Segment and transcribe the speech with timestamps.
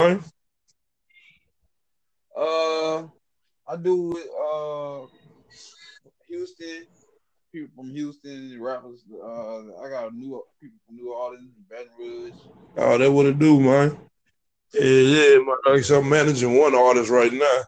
[0.00, 0.16] Uh,
[2.36, 5.06] I do with uh
[6.28, 6.86] Houston,
[7.52, 9.04] people from Houston, rappers.
[9.12, 12.32] Uh, I got new people from New Orleans, Baton Rouge.
[12.76, 13.96] Oh, that what it do, man.
[14.72, 15.56] Yeah, yeah, man.
[15.64, 17.60] Like said, I'm managing one artist right now.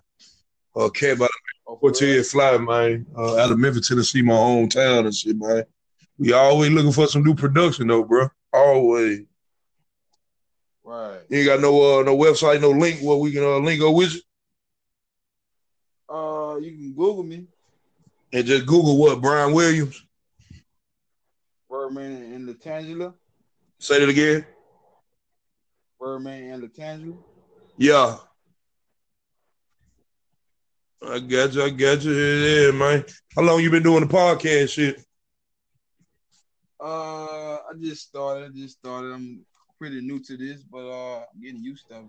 [0.74, 3.06] Uh, cat by the Cortez Fly, man.
[3.16, 5.62] Uh, out of Memphis, Tennessee, my hometown and shit, man.
[6.18, 8.28] We always looking for some new production, though, bro.
[8.52, 9.26] Always.
[10.86, 11.18] Right.
[11.28, 13.92] You ain't got no uh, no website, no link where we can uh, link up
[13.92, 14.20] with you.
[16.08, 17.44] Uh, you can Google me,
[18.32, 20.00] And just Google what Brian Williams.
[21.68, 23.14] Birdman and Latangela.
[23.80, 24.46] Say that again.
[25.98, 27.18] Birdman and Latangela.
[27.76, 28.18] Yeah.
[31.02, 31.62] I got you.
[31.64, 32.12] I got you.
[32.12, 33.04] Yeah, man.
[33.34, 35.04] How long you been doing the podcast shit?
[36.80, 38.52] Uh, I just started.
[38.52, 39.12] I just started.
[39.12, 39.44] I'm
[39.78, 42.04] pretty new to this, but uh, I'm getting used to it.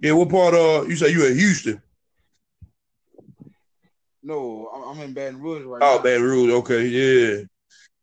[0.00, 0.54] Yeah, what part?
[0.54, 1.80] Uh, you say you in Houston?
[4.22, 6.00] No, I'm- I'm in Baton Rouge right Oh, now.
[6.00, 6.50] Oh, Baton Rouge.
[6.52, 7.42] Okay, yeah,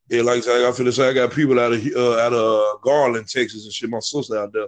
[0.10, 0.22] yeah.
[0.22, 1.04] Like I said, I feel.
[1.04, 3.90] I got people out of uh, out of uh, Garland, Texas, and shit.
[3.90, 4.68] My sister out there.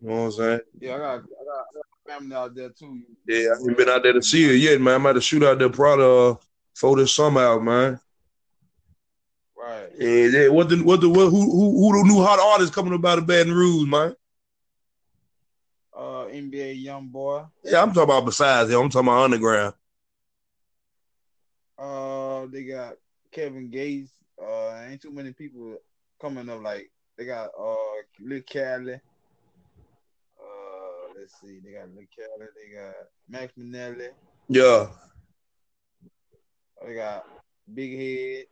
[0.00, 0.60] You know what I'm saying?
[0.80, 1.28] Yeah, I got, I got, I
[1.74, 3.00] got family out there too.
[3.26, 4.96] Yeah, I ain't been out there to see her yet, man.
[4.96, 6.34] I'm about to shoot out there probably uh,
[6.74, 7.98] for this summer out, man.
[9.64, 9.88] Right.
[9.98, 10.48] Yeah, yeah.
[10.48, 13.24] What the what the what, who who who the new hot artists coming about in
[13.24, 14.14] Baton Rouge, man?
[15.96, 17.48] Uh, NBA YoungBoy.
[17.64, 18.80] Yeah, I'm talking about besides him.
[18.80, 19.74] I'm talking about underground.
[21.78, 22.94] Uh, they got
[23.32, 24.12] Kevin Gates.
[24.40, 25.78] Uh, ain't too many people
[26.20, 26.62] coming up.
[26.62, 27.74] Like they got uh
[28.20, 28.94] Lil Cali.
[28.94, 28.98] Uh,
[31.16, 31.60] let's see.
[31.64, 32.48] They got Lil Cali.
[32.54, 32.94] They got
[33.30, 34.08] Max Minelli.
[34.48, 34.88] Yeah.
[36.84, 37.24] They got
[37.72, 38.46] Big Head.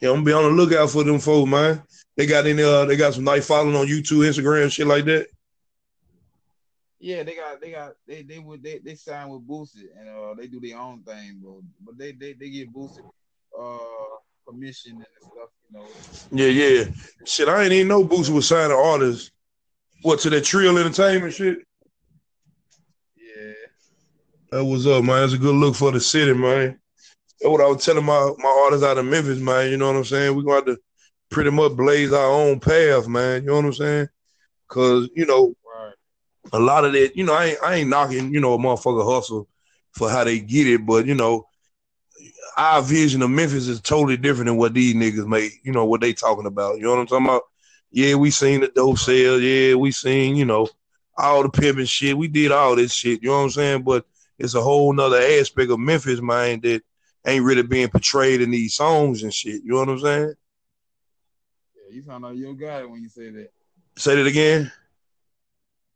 [0.00, 1.82] Yeah, I'm gonna be on the lookout for them folks, man.
[2.16, 5.26] They got any uh they got some nice following on YouTube, Instagram, shit like that.
[6.98, 10.34] Yeah, they got they got they they would they, they sign with Boosie and uh
[10.34, 11.62] they do their own thing, bro.
[11.80, 13.00] But they they they get Boosie
[13.58, 13.78] uh
[14.46, 15.86] permission and stuff, you know.
[16.30, 16.84] Yeah, yeah.
[17.24, 19.30] Shit, I ain't even know Boosie was signing artists.
[20.02, 21.58] What to that Trill Entertainment shit?
[23.16, 23.52] Yeah.
[24.50, 25.24] That was up, man.
[25.24, 26.78] It's a good look for the city, man.
[27.44, 29.70] That's what I was telling my my artists out of Memphis, man.
[29.70, 30.34] You know what I'm saying?
[30.34, 30.78] We're gonna have to
[31.30, 33.42] pretty much blaze our own path, man.
[33.42, 34.08] You know what I'm saying?
[34.68, 35.92] Cause, you know, Right.
[36.54, 39.04] a lot of that, you know, I ain't, I ain't knocking, you know, a motherfucker
[39.04, 39.46] hustle
[39.92, 41.46] for how they get it, but you know,
[42.56, 46.00] our vision of Memphis is totally different than what these niggas make, you know, what
[46.00, 46.78] they talking about.
[46.78, 47.42] You know what I'm talking about?
[47.90, 50.66] Yeah, we seen the dope sales, yeah, we seen, you know,
[51.18, 52.16] all the pimping shit.
[52.16, 53.82] We did all this shit, you know what I'm saying?
[53.82, 54.06] But
[54.38, 56.82] it's a whole nother aspect of Memphis, man, that
[57.26, 59.62] ain't really being portrayed in these songs and shit.
[59.64, 60.34] You know what I'm saying?
[61.76, 63.50] Yeah, you sound like yo got it when you say that.
[63.96, 64.70] Say that again.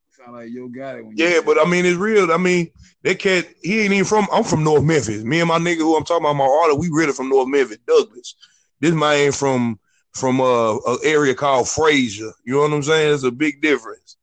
[0.07, 1.67] You sound like yo got it when you Yeah, but that.
[1.67, 2.31] I mean, it's real.
[2.33, 2.71] I mean,
[3.03, 4.27] that cat, he ain't even from.
[4.33, 5.23] I'm from North Memphis.
[5.25, 7.79] Me and my nigga, who I'm talking about, my artist, we really from North Memphis,
[7.87, 8.35] Douglas.
[8.81, 9.79] This man from
[10.13, 12.33] from uh, a, an area called Frazier.
[12.45, 13.15] You know what I'm saying?
[13.15, 14.17] It's a big difference.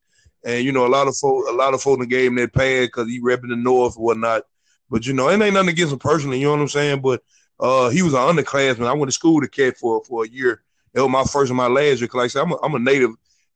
[0.44, 2.54] And you know, a lot of folk, a lot of folk in the game that
[2.54, 4.44] pad because he repping the North and whatnot.
[4.90, 6.40] But you know, it ain't nothing against him personally.
[6.40, 7.02] You know what I'm saying?
[7.02, 7.24] But
[7.60, 8.88] uh, he was an underclassman.
[8.88, 10.62] I went to school the cat for for a year.
[10.94, 12.08] It was my first and my last year.
[12.08, 13.12] Cause like I said, I'm a, I'm a native.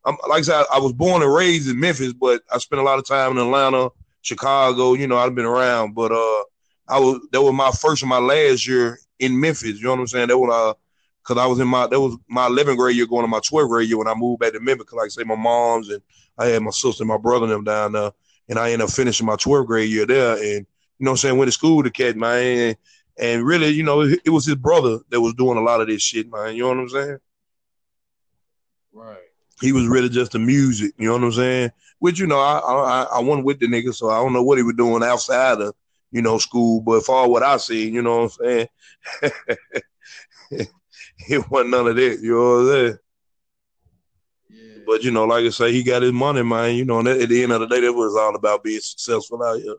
[0.05, 2.83] I'm like I said, I was born and raised in Memphis, but I spent a
[2.83, 3.89] lot of time in Atlanta,
[4.21, 4.93] Chicago.
[4.93, 6.43] You know, I've been around, but uh,
[6.87, 9.77] I was that was my first and my last year in Memphis.
[9.77, 10.29] You know what I'm saying?
[10.29, 10.73] That was uh,
[11.23, 13.69] cause I was in my that was my 11th grade year going to my 12th
[13.69, 14.85] grade year when I moved back to Memphis.
[14.85, 16.01] Cause like I say, my mom's and
[16.37, 18.11] I had my sister and my brother and them down there,
[18.47, 20.41] and I ended up finishing my 12th grade year there.
[20.41, 20.65] And
[20.99, 21.37] you know what I'm saying?
[21.37, 22.57] Went to school with the cat, man.
[22.57, 22.77] And,
[23.19, 25.87] and really, you know, it, it was his brother that was doing a lot of
[25.87, 26.55] this shit, man.
[26.55, 27.17] You know what I'm saying?
[28.93, 29.17] Right.
[29.61, 31.71] he was really just the music, you know what I'm saying?
[31.99, 34.57] Which you know, I I I wasn't with the nigga, so I don't know what
[34.57, 35.75] he was doing outside of
[36.11, 36.81] you know school.
[36.81, 38.67] But for what I seen, you know what I'm saying,
[41.29, 42.19] it wasn't none of that.
[42.21, 42.97] You know what I'm saying?
[44.49, 44.83] Yeah.
[44.87, 46.75] But you know, like I say, he got his money, man.
[46.75, 49.43] You know, and at the end of the day, that was all about being successful
[49.43, 49.75] out here.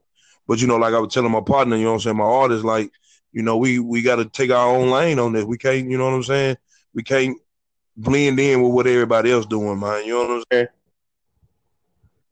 [0.51, 2.25] But you know, like I was telling my partner, you know what I'm saying, my
[2.25, 2.91] artist, like,
[3.31, 5.45] you know, we we got to take our own lane on this.
[5.45, 6.57] We can't, you know what I'm saying?
[6.93, 7.39] We can't
[7.97, 10.05] blend in with what everybody else doing, man.
[10.05, 10.69] You know what I'm saying?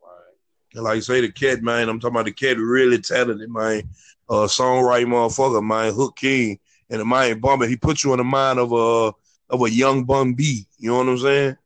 [0.02, 0.34] right.
[0.74, 3.88] And like I say, the cat, man, I'm talking about the cat really talented, man.
[4.28, 6.58] Uh songwriting motherfucker, man, Hook King.
[6.90, 9.12] And the man Bummer, he put you in the mind of a
[9.48, 10.66] of a young Bun B.
[10.76, 11.56] You know what I'm saying?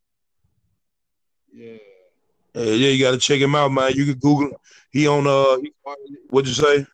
[1.50, 1.78] Yeah.
[2.54, 3.94] Uh, yeah, you gotta check him out, man.
[3.94, 4.60] You can Google
[4.92, 5.56] he on uh
[6.28, 6.86] what'd you say?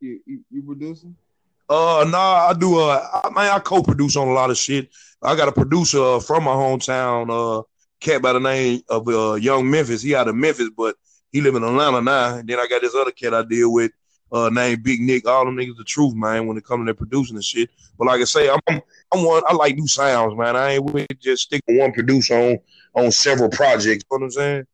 [0.00, 1.16] You, you, you producing?
[1.68, 4.90] Uh nah, I do uh I man, I co-produce on a lot of shit.
[5.22, 7.62] I got a producer uh, from my hometown, uh
[8.02, 10.02] cat by the name of uh, Young Memphis.
[10.02, 10.96] He out of Memphis, but
[11.30, 12.36] he live in Atlanta now.
[12.36, 13.92] And then I got this other cat I deal with
[14.32, 15.26] uh, named Big Nick.
[15.26, 17.70] All them niggas the truth, man, when it comes to their producing and shit.
[17.98, 19.42] But like I say, I'm I'm one.
[19.46, 20.56] I like new sounds, man.
[20.56, 22.58] I ain't with just stick with one producer on
[22.94, 24.04] on several projects.
[24.10, 24.66] You know what I'm saying?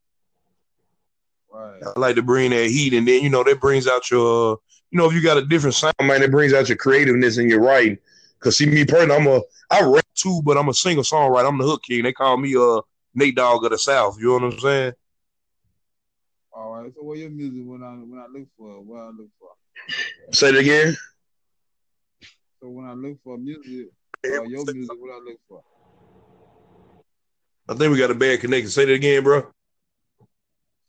[1.50, 1.82] Right.
[1.96, 4.56] I like to bring that heat, and then you know that brings out your, uh,
[4.90, 7.48] you know, if you got a different sound, man, it brings out your creativeness in
[7.48, 7.98] your writing.
[8.40, 9.40] Cause see, me personally, I'm a
[9.70, 11.48] I rap too, but I'm a singer songwriter.
[11.48, 12.04] I'm the hook king.
[12.04, 12.80] They call me uh
[13.14, 14.16] Nate Dogg of the South.
[14.18, 14.92] You know what I'm saying?
[16.52, 16.92] All right.
[16.94, 20.32] So what your music when I when I look for what I look for?
[20.32, 20.96] Say it again.
[22.60, 23.88] So when I look for music,
[24.24, 25.62] uh, your music, what I look for?
[27.68, 28.70] I think we got a bad connection.
[28.70, 29.50] Say that again, bro.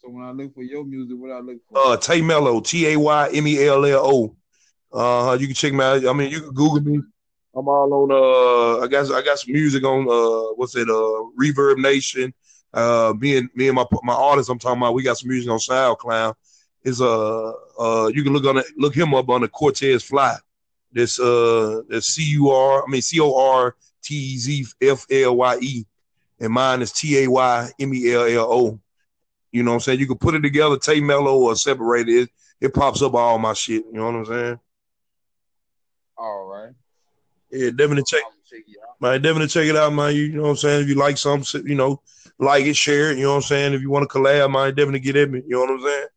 [0.02, 1.78] So when I look for your music, what I look for?
[1.78, 4.36] Uh, Tay Mello, T A Y M E L L O.
[4.92, 6.08] Uh, you can check me out.
[6.08, 7.02] I mean, you can Google me.
[7.54, 8.12] I'm all on.
[8.12, 10.08] Uh, I got I got some music on.
[10.08, 10.90] Uh, what's it?
[10.90, 12.34] Uh, Reverb Nation.
[12.74, 14.50] Uh, me and me and my my artist.
[14.50, 14.94] I'm talking about.
[14.94, 16.36] We got some music on SoundCloud.
[16.84, 18.66] Is uh uh you can look on it.
[18.78, 20.38] Look him up on the Cortez Fly.
[20.94, 22.84] This uh the C U R.
[22.88, 25.86] I mean C O R T E Z F L Y E,
[26.40, 28.80] and mine is T A Y M E L L O.
[29.52, 30.00] You know what I'm saying?
[30.00, 32.30] You can put it together, Tay Mello or separate it.
[32.62, 33.86] It pops up all my shit.
[33.86, 34.60] You know what I'm saying?
[36.18, 36.74] All right.
[37.52, 38.22] Yeah, definitely check.
[39.02, 40.14] Man, definitely check it out, man.
[40.16, 40.84] You, you know what I'm saying?
[40.84, 42.02] If you like something, you know,
[42.38, 43.18] like it, share it.
[43.18, 43.74] You know what I'm saying?
[43.74, 45.42] If you want to collab, man, definitely get at me.
[45.48, 46.08] You know what I'm saying?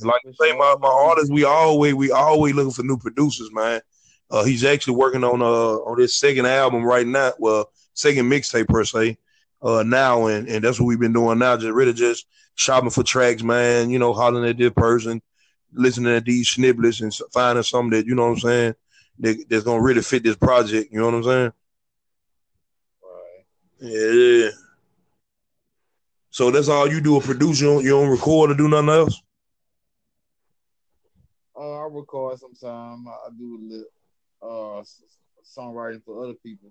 [0.00, 3.80] Like I say, my, my artists, we always we always looking for new producers, man.
[4.30, 7.32] Uh, he's actually working on uh on his second album right now.
[7.38, 9.18] Well, second mixtape per se.
[9.66, 11.56] Uh, now and and that's what we've been doing now.
[11.56, 12.24] Just really just
[12.54, 13.90] shopping for tracks, man.
[13.90, 15.20] You know, hollering at this person,
[15.72, 18.74] listening to these snippets, and finding something that you know what I'm saying
[19.18, 20.92] that, that's gonna really fit this project.
[20.92, 21.52] You know what I'm saying?
[23.02, 23.90] Right.
[23.90, 24.50] Yeah.
[26.30, 27.60] So that's all you do a produce.
[27.60, 29.20] You don't, you don't record or do nothing else.
[31.58, 33.08] Uh, I record sometimes.
[33.08, 34.84] I do a little uh
[35.58, 36.70] songwriting for other people,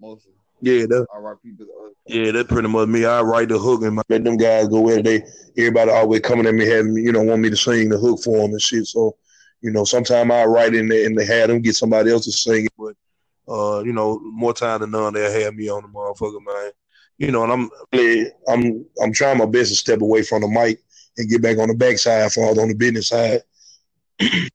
[0.00, 0.32] mostly.
[0.60, 1.90] Yeah, that, I.
[2.06, 3.04] Yeah, that's pretty much me.
[3.04, 5.22] I write the hook and let them guys go where they.
[5.56, 8.36] Everybody always coming at me having you know want me to sing the hook for
[8.38, 8.86] them and shit.
[8.86, 9.16] So
[9.60, 12.32] you know, sometimes I write in there and they have them get somebody else to
[12.32, 12.94] sing it, but
[13.52, 16.72] uh, you know, more time than none, they'll have me on the motherfucker, man.
[17.18, 17.70] You know, and I'm
[18.48, 20.80] I'm I'm trying my best to step away from the mic
[21.16, 23.42] and get back on the backside for all on the business side.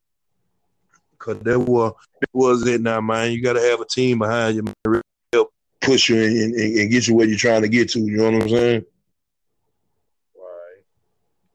[1.19, 3.31] Cause that was that was it now, man.
[3.31, 5.01] You gotta have a team behind you, man,
[5.81, 7.99] push you and, and, and, get you where you're trying to get to.
[7.99, 8.85] You know what I'm saying?
[10.35, 10.83] Right.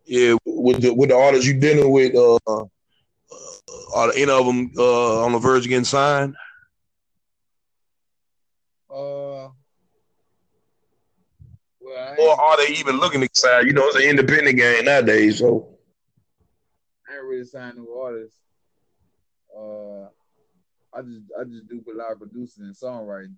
[0.04, 2.64] Yeah, with the with the artists you dealing with, uh,
[3.94, 6.34] are any of them uh, on the verge of getting signed?
[8.90, 9.48] Uh,
[11.80, 13.66] well, or are they even looking to sign?
[13.66, 15.68] You know, it's an independent game nowadays, so.
[17.08, 18.38] I ain't really signed no artists.
[19.56, 20.08] Uh,
[20.96, 23.34] I just I just do a lot of producing and songwriting.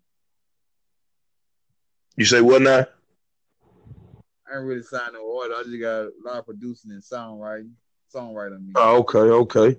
[2.17, 2.87] You say what now?
[4.53, 5.55] I ain't really signed no order.
[5.55, 7.73] I just got a lot of producing and songwriting.
[8.15, 8.73] Songwriting.
[8.75, 9.79] Oh, okay, okay.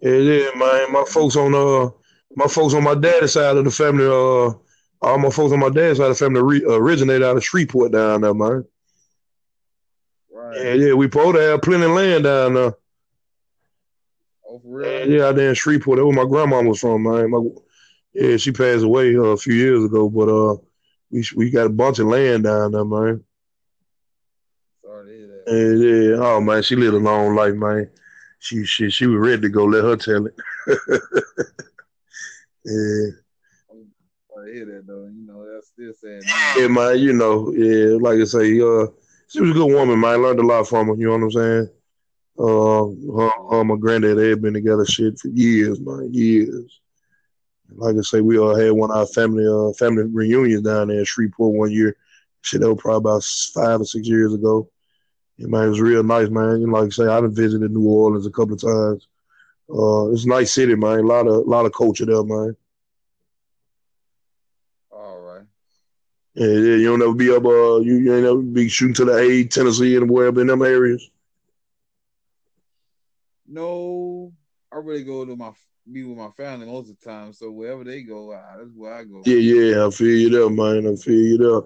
[0.00, 0.92] Yeah, yeah, man.
[0.92, 1.90] My folks on uh,
[2.34, 4.52] my folks on my dad's side of the family, uh,
[5.02, 7.92] all my folks on my dad's side of the family re- originated out of Shreveport
[7.92, 8.64] down there, man.
[10.32, 10.56] Right.
[10.56, 10.92] Yeah, yeah.
[10.94, 12.74] We supposed to have plenty of land down there.
[14.48, 15.08] Oh, for real?
[15.08, 15.98] Yeah, out there in Shreveport.
[15.98, 17.30] That's where my grandma was from, man.
[17.30, 17.40] My,
[18.14, 20.56] yeah, she passed away uh, a few years ago, but uh,
[21.10, 23.24] we we got a bunch of land down there, man.
[24.84, 25.44] Sorry to hear that.
[25.46, 26.16] Yeah, yeah.
[26.24, 27.90] Oh man, she lived a long life, man
[28.40, 29.64] she she she was ready to go.
[29.64, 30.34] Let her tell it.
[32.64, 33.10] yeah.
[34.36, 35.04] I hear that though.
[35.04, 36.22] You know, that's still sad.
[36.58, 36.98] Yeah, man.
[36.98, 37.96] You know, yeah.
[38.00, 38.86] Like I say, uh,
[39.28, 40.12] she was a good woman, man.
[40.12, 40.94] I learned a lot from her.
[40.94, 41.68] You know what I'm saying?
[42.38, 46.79] Uh, her, her my granddad they had been together shit for years, man, years.
[47.76, 50.98] Like I say, we all had one of our family uh family reunions down there
[50.98, 51.96] in Shreveport one year.
[52.42, 53.24] Shit, that was probably about
[53.54, 54.70] five or six years ago.
[55.36, 56.50] Yeah, man, it was real nice, man.
[56.50, 59.08] And like I say, I've visited New Orleans a couple of times.
[59.72, 61.00] Uh, it's a nice city, man.
[61.00, 62.56] A lot of lot of culture there, man.
[64.90, 65.46] All right.
[66.34, 66.76] Yeah, yeah.
[66.76, 67.44] You don't ever be up.
[67.44, 70.62] Uh, you, you ain't ever be shooting to the A, Tennessee, and wherever in them
[70.62, 71.08] areas.
[73.46, 74.32] No,
[74.72, 75.52] I really go to my
[75.92, 77.32] be with my family most of the time.
[77.32, 79.22] So wherever they go, I, that's where I go.
[79.24, 79.86] Yeah, yeah.
[79.86, 80.86] I feel you there, man.
[80.86, 81.62] I feel you there.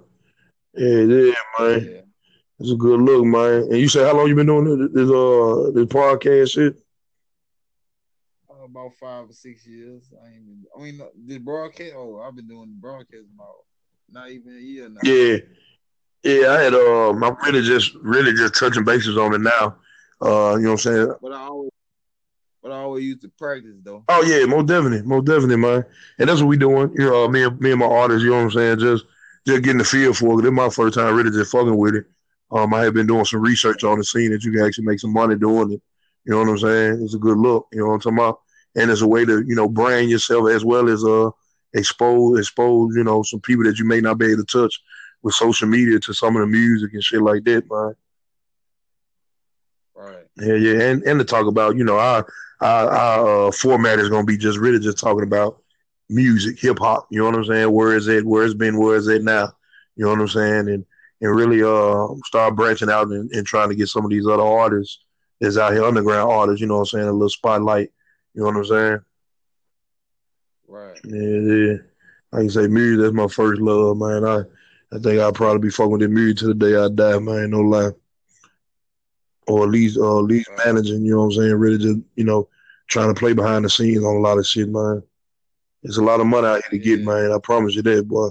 [0.76, 1.84] Yeah, yeah, man.
[1.92, 2.00] Yeah.
[2.60, 3.62] It's a good look, man.
[3.62, 6.76] And you say how long you been doing this, this uh this podcast shit?
[8.50, 10.12] Uh, about five or six years.
[10.22, 10.44] I ain't
[10.76, 11.94] I mean, this broadcast.
[11.96, 13.54] Oh, I've been doing the broadcast about
[14.10, 15.00] not even a year now.
[15.02, 15.38] Yeah,
[16.22, 19.76] Yeah, I had um I'm really just really just touching bases on it now.
[20.22, 21.12] Uh, you know what I'm saying?
[21.20, 21.70] But I always
[22.64, 24.04] but I always used to practice though.
[24.08, 25.84] Oh yeah, most definitely, most definitely, man.
[26.18, 26.90] And that's what we doing.
[26.94, 28.24] You know, me and me and my artists.
[28.24, 28.78] You know what I'm saying?
[28.78, 29.04] Just
[29.46, 30.42] just getting the feel for it.
[30.42, 32.06] This my first time really just fucking with it.
[32.50, 34.98] Um, I have been doing some research on the scene that you can actually make
[34.98, 35.82] some money doing it.
[36.24, 37.02] You know what I'm saying?
[37.02, 37.66] It's a good look.
[37.70, 38.40] You know what I'm talking about?
[38.76, 41.30] And it's a way to you know brand yourself as well as uh
[41.74, 44.80] expose expose you know some people that you may not be able to touch
[45.22, 47.94] with social media to some of the music and shit like that, man.
[50.40, 52.26] Yeah, yeah, and and to talk about you know our
[52.60, 55.62] our, our uh, format is gonna be just really just talking about
[56.08, 57.06] music, hip hop.
[57.10, 57.72] You know what I'm saying?
[57.72, 58.24] Where is it?
[58.26, 58.78] Where it's been?
[58.78, 59.52] Where is it now?
[59.96, 60.68] You know what I'm saying?
[60.68, 60.84] And
[61.20, 64.42] and really uh start branching out and, and trying to get some of these other
[64.42, 65.04] artists
[65.40, 66.60] that's out here, underground artists.
[66.60, 67.08] You know what I'm saying?
[67.08, 67.90] A little spotlight.
[68.34, 68.98] You know what I'm saying?
[70.66, 70.98] Right.
[71.04, 71.74] Yeah, yeah.
[72.32, 73.02] Like I say, music.
[73.02, 74.24] That's my first love, man.
[74.24, 74.40] I
[74.94, 77.50] I think I'll probably be fucking with music to the day I die, man.
[77.50, 77.90] No lie.
[79.46, 81.04] Or at least, uh, at least managing.
[81.04, 81.54] You know what I'm saying?
[81.54, 82.48] Really, just you know,
[82.88, 85.02] trying to play behind the scenes on a lot of shit, man.
[85.82, 87.30] There's a lot of money out here to get, man.
[87.30, 88.30] I promise you that, boy.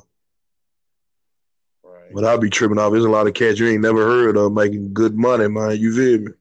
[1.84, 2.13] Right.
[2.13, 2.91] But I'll be tripping off.
[2.91, 5.77] There's a lot of cats you ain't never heard of making good money, man.
[5.77, 6.32] You feel me?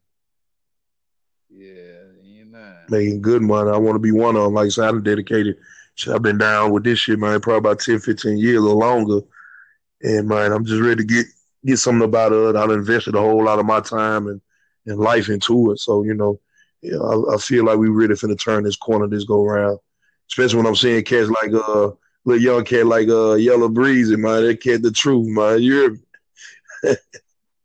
[1.50, 2.76] Yeah, you know.
[2.88, 3.70] Making good money.
[3.70, 4.54] I want to be one of them.
[4.54, 5.56] Like I said, I'm dedicated.
[6.08, 9.20] I've been down with this shit, man, probably about 10, 15 years or longer.
[10.02, 11.26] And man, I'm just ready to get
[11.64, 12.56] get something about it.
[12.56, 14.40] I've invested a whole lot of my time and,
[14.86, 15.78] and life into it.
[15.78, 16.40] So, you know,
[16.82, 19.78] yeah, I, I feel like we really finna turn this corner this go round.
[20.30, 21.90] Especially when I'm seeing cats like uh
[22.24, 24.44] little young cat like uh Yella Beezy, man.
[24.44, 25.62] That cat the truth, man.
[25.62, 25.98] You
[26.82, 26.96] hear?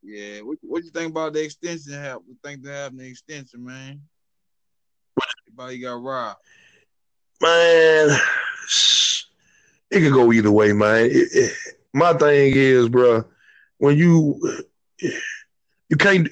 [0.07, 0.39] Yeah.
[0.39, 2.23] What what you think about the extension help?
[2.29, 3.99] You think they have the extension, man?
[5.47, 6.39] Everybody got robbed.
[7.41, 8.17] Man,
[9.91, 11.07] it could go either way, man.
[11.07, 11.53] It, it,
[11.93, 13.25] my thing is, bro,
[13.79, 14.39] when you
[15.01, 16.29] you can't.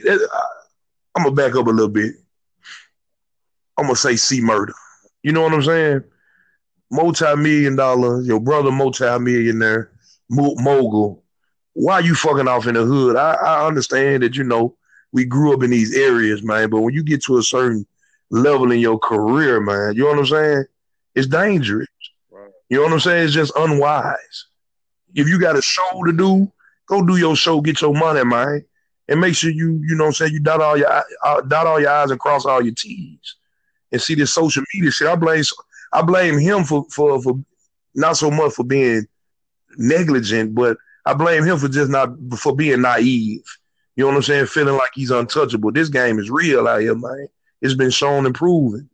[1.15, 2.15] I'm gonna back up a little bit.
[3.77, 4.73] I'm gonna say C murder.
[5.23, 6.03] You know what I'm saying?
[6.91, 9.91] Multi-million dollar, your brother multi-millionaire,
[10.29, 11.23] mogul.
[11.73, 13.15] Why you fucking off in the hood?
[13.15, 14.75] I, I understand that you know
[15.11, 16.69] we grew up in these areas, man.
[16.69, 17.85] But when you get to a certain
[18.29, 20.65] level in your career, man, you know what I'm saying?
[21.15, 21.87] It's dangerous.
[22.29, 22.51] Right.
[22.69, 23.25] You know what I'm saying?
[23.25, 24.45] It's just unwise.
[25.13, 26.51] If you got a show to do,
[26.87, 28.65] go do your show, get your money, man,
[29.07, 30.89] and make sure you, you know, what I'm saying you dot all your
[31.23, 33.35] uh, dot all your I's and cross all your T's.
[33.91, 35.07] And see this social media shit.
[35.07, 35.43] I blame
[35.93, 37.39] I blame him for for for
[37.93, 39.07] not so much for being
[39.77, 43.43] negligent, but I blame him for just not for being naive.
[43.95, 44.47] You know what I'm saying?
[44.47, 45.71] Feeling like he's untouchable.
[45.71, 47.27] This game is real out here, man.
[47.61, 48.89] It's been shown and proven.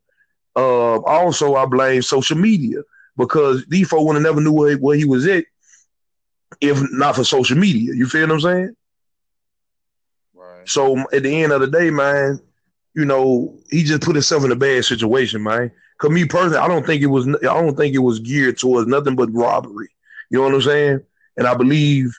[0.55, 2.81] Uh, also, I blame social media
[3.17, 5.45] because these folks would have never knew where, where he was at
[6.59, 7.93] if not for social media.
[7.93, 8.75] You feel what I'm saying?
[10.61, 10.69] Right.
[10.69, 12.39] So at the end of the day, man,
[12.93, 15.71] you know, he just put himself in a bad situation, man.
[15.97, 18.87] Cause me personally, I don't think it was I don't think it was geared towards
[18.87, 19.89] nothing but robbery.
[20.29, 21.01] You know what I'm saying?
[21.37, 22.17] And I believe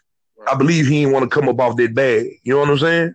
[0.50, 2.40] I believe he didn't want to come up off that bag.
[2.44, 3.14] You know what I'm saying?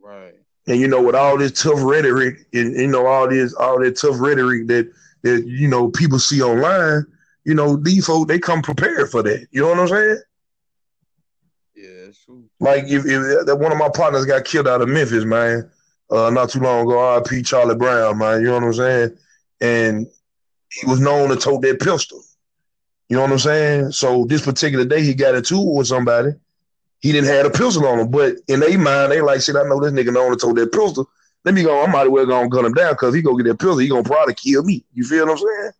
[0.00, 0.34] Right.
[0.66, 3.96] And you know, with all this tough rhetoric and you know, all this all that
[3.96, 4.90] tough rhetoric that
[5.22, 7.04] that you know people see online,
[7.44, 9.46] you know, these folks they come prepared for that.
[9.50, 10.22] You know what I'm saying?
[11.74, 12.49] Yeah, it's true.
[12.60, 15.68] Like if, if that one of my partners got killed out of Memphis, man,
[16.10, 17.42] uh, not too long ago, R.P.
[17.42, 18.40] Charlie Brown, man.
[18.40, 19.18] You know what I'm saying?
[19.60, 20.06] And
[20.70, 22.22] he was known to tote that pistol.
[23.08, 23.92] You know what I'm saying?
[23.92, 26.30] So this particular day, he got into it with somebody.
[27.00, 29.62] He didn't have a pistol on him, but in their mind, they like, shit, I
[29.62, 31.08] know this nigga known to tote that pistol.
[31.44, 31.82] Let me go.
[31.82, 33.78] I might as well go and gun him down because he go get that pistol.
[33.78, 34.84] He gonna probably kill me.
[34.92, 35.72] You feel what I'm saying?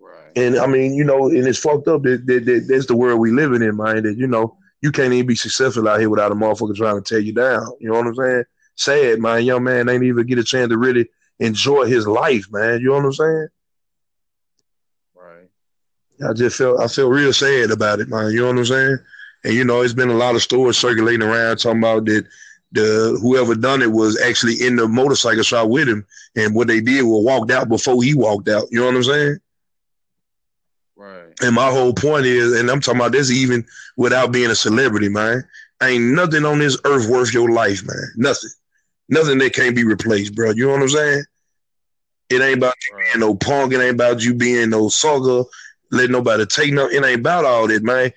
[0.00, 0.32] Right.
[0.36, 3.20] And I mean, you know, and it's fucked up that, that, that that's the world
[3.20, 4.04] we living in, man.
[4.04, 7.02] That you know, you can't even be successful out here without a motherfucker trying to
[7.02, 7.72] tear you down.
[7.80, 8.44] You know what I'm saying?
[8.74, 9.44] Sad, man.
[9.44, 12.80] Young man ain't even get a chance to really enjoy his life, man.
[12.80, 13.48] You know what I'm saying?
[15.14, 16.28] Right.
[16.28, 18.32] I just felt I feel real sad about it, man.
[18.32, 18.98] You know what I'm saying?
[19.44, 22.26] And you know, it's been a lot of stories circulating around talking about that
[22.72, 26.04] the whoever done it was actually in the motorcycle shop with him,
[26.34, 28.66] and what they did was walked out before he walked out.
[28.70, 29.38] You know what I'm saying?
[31.42, 33.64] And my whole point is, and I'm talking about this even
[33.96, 35.44] without being a celebrity, man.
[35.82, 38.12] Ain't nothing on this earth worth your life, man.
[38.16, 38.50] Nothing.
[39.08, 40.50] Nothing that can't be replaced, bro.
[40.50, 41.24] You know what I'm saying?
[42.30, 43.72] It ain't about you being no punk.
[43.72, 45.44] It ain't about you being no sucker.
[45.92, 46.88] Let nobody take no.
[46.88, 48.12] It ain't about all that, man.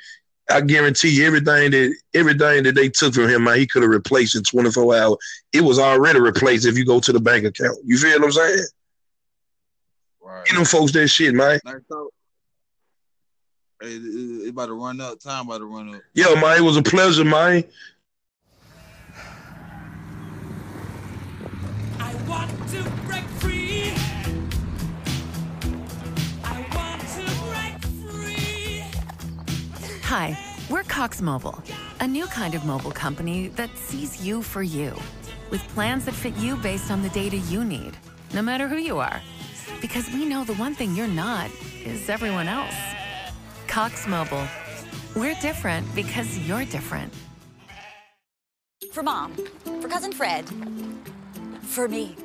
[0.49, 3.91] I guarantee you, everything that everything that they took from him, man, he could have
[3.91, 5.17] replaced in 24 hours.
[5.53, 7.77] It was already replaced if you go to the bank account.
[7.83, 8.65] You feel what I'm saying?
[10.21, 10.45] Right.
[10.45, 11.59] Get them folks that shit, man.
[11.63, 12.09] Like, so,
[13.81, 15.19] It, it, it about to run up.
[15.19, 16.01] Time about to run up.
[16.13, 17.63] Yeah, man, it was a pleasure, man.
[21.97, 23.93] I want to break free.
[26.43, 27.81] I want to break
[28.11, 28.83] free.
[30.03, 30.37] Hi,
[30.69, 31.63] we're Cox Mobile,
[32.01, 34.93] a new kind of mobile company that sees you for you,
[35.51, 37.95] with plans that fit you based on the data you need,
[38.33, 39.21] no matter who you are.
[39.79, 41.49] Because we know the one thing you're not
[41.85, 42.75] is everyone else.
[43.69, 44.45] Cox Mobile.
[45.15, 47.13] We're different because you're different.
[48.91, 49.35] For mom,
[49.79, 50.49] for cousin Fred,
[51.61, 52.15] for me.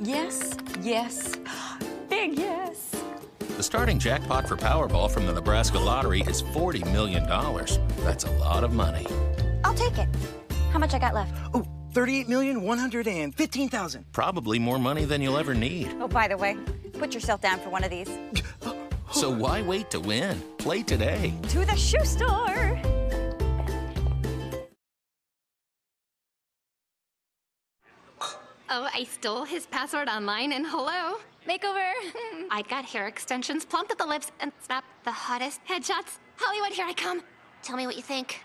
[0.00, 1.36] Yes, yes,
[2.08, 2.96] big yes.
[3.56, 7.24] The starting jackpot for Powerball from the Nebraska Lottery is $40 million.
[8.04, 9.06] That's a lot of money.
[9.62, 10.08] I'll take it.
[10.72, 11.32] How much I got left?
[11.54, 14.04] Oh, 38,115,000.
[14.10, 15.94] Probably more money than you'll ever need.
[16.00, 16.56] Oh, by the way,
[16.94, 18.10] put yourself down for one of these.
[19.12, 20.40] So why wait to win?
[20.58, 21.34] Play today.
[21.48, 22.80] To the shoe store.
[28.72, 31.18] Oh, I stole his password online and hello.
[31.48, 31.90] Makeover.
[32.50, 36.18] I got hair extensions, plumped at the lips, and snapped the hottest headshots.
[36.36, 37.22] Hollywood, here I come.
[37.62, 38.42] Tell me what you think.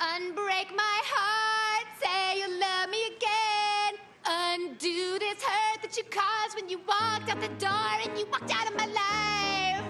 [0.00, 3.79] Unbreak my heart, say you love me again.
[4.32, 8.52] Undo this hurt that you caused when you walked out the door and you walked
[8.54, 9.84] out of my life.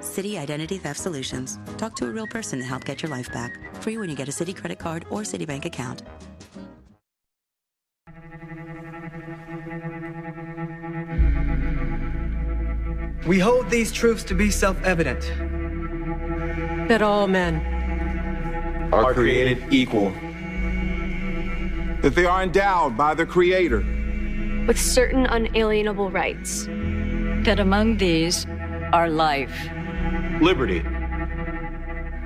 [0.00, 1.58] Citi Identity Theft Solutions.
[1.76, 3.58] Talk to a real person to help get your life back.
[3.82, 6.02] Free when you get a Citi credit card or Citibank account.
[13.26, 15.22] We hold these truths to be self evident.
[16.88, 17.54] that all men
[18.92, 20.12] are created equal.
[22.02, 23.84] That they are endowed by the Creator
[24.66, 26.66] with certain unalienable rights.
[27.44, 28.46] That among these
[28.92, 29.52] are life,
[30.40, 30.82] liberty,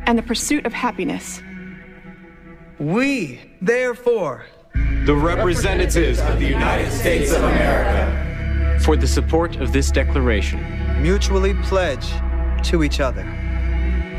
[0.07, 1.43] and the pursuit of happiness.
[2.79, 4.45] We, therefore,
[5.07, 10.61] the representatives of the United States of America, for the support of this declaration,
[11.03, 12.13] mutually pledge
[12.65, 13.25] to each other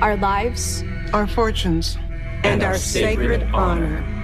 [0.01, 1.97] our lives, our fortunes,
[2.43, 3.97] and, and our, our, sacred, sacred honor.
[3.97, 4.14] honor.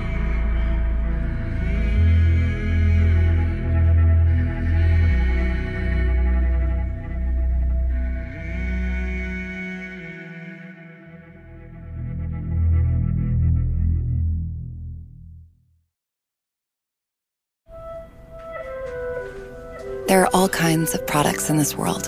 [20.11, 22.07] There are all kinds of products in this world.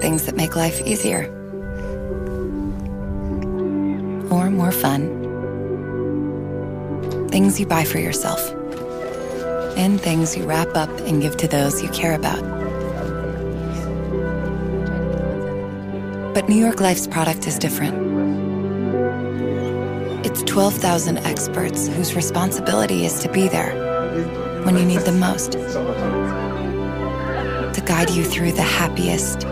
[0.00, 1.26] Things that make life easier
[4.28, 5.06] or more fun.
[7.28, 8.40] Things you buy for yourself.
[9.76, 12.42] And things you wrap up and give to those you care about.
[16.34, 17.94] But New York Life's product is different.
[20.26, 25.52] It's 12,000 experts whose responsibility is to be there when you need them most.
[27.74, 29.44] To guide you through the happiest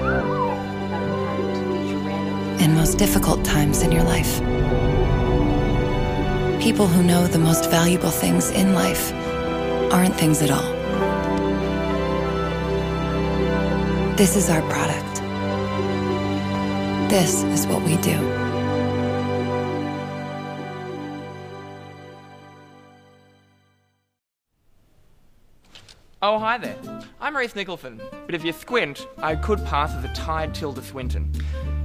[2.62, 4.40] and most difficult times in your life.
[6.60, 9.12] People who know the most valuable things in life
[9.92, 10.72] aren't things at all.
[14.16, 15.20] This is our product.
[17.10, 18.45] This is what we do.
[26.28, 26.76] Oh, hi there.
[27.20, 31.32] I'm Reese Nicholson, but if you squint, I could pass as a tired Tilda Swinton.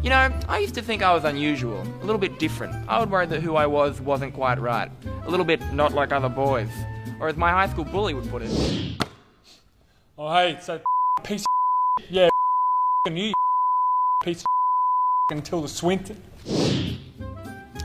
[0.02, 2.74] You know, I used to think I was unusual, a little bit different.
[2.90, 4.90] I would worry that who I was wasn't quite right,
[5.26, 6.72] a little bit not like other boys,
[7.20, 9.06] or as my high school bully would put it.
[10.18, 10.82] Oh, hey, so
[11.24, 12.30] piece of yeah,
[13.12, 13.34] you
[14.24, 14.44] piece
[15.32, 16.20] of Tilda Swinton.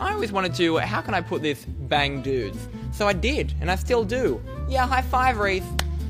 [0.00, 2.66] I always wanted to, how can I put this, bang dudes.
[2.92, 4.40] So I did, and I still do.
[4.70, 5.62] Yeah, high five, Reese.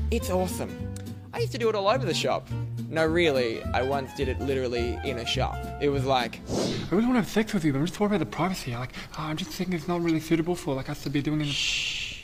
[0.09, 0.95] It's awesome.
[1.33, 2.47] I used to do it all over the shop.
[2.89, 5.57] No, really, I once did it literally in a shop.
[5.81, 8.15] It was like, I really want to have sex with you, but I'm just worried
[8.15, 8.73] about the privacy.
[8.73, 11.41] Like, oh, I'm just thinking it's not really suitable for like us to be doing
[11.41, 11.47] it.
[11.47, 12.23] Shh.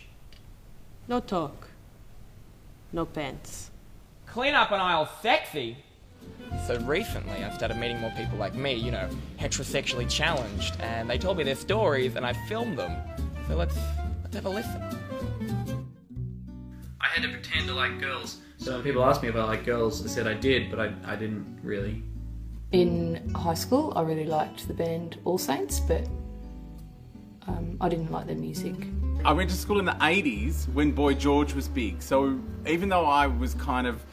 [1.10, 1.68] No talk.
[2.94, 3.70] No pants.
[4.28, 5.76] Clean up an aisle sexy.
[6.66, 11.18] So recently, I started meeting more people like me, you know, heterosexually challenged, and they
[11.18, 12.96] told me their stories, and I filmed them.
[13.50, 13.76] So let's
[14.24, 15.03] let's have a listen.
[17.04, 18.38] I had to pretend to like girls.
[18.58, 20.94] So when people asked me if I like girls, I said I did, but I,
[21.06, 22.02] I didn't really.
[22.72, 26.08] In high school, I really liked the band All Saints, but
[27.48, 28.76] um, I didn't like their music.
[29.26, 33.06] I went to school in the 80s when Boy George was big, so even though
[33.06, 34.04] I was kind of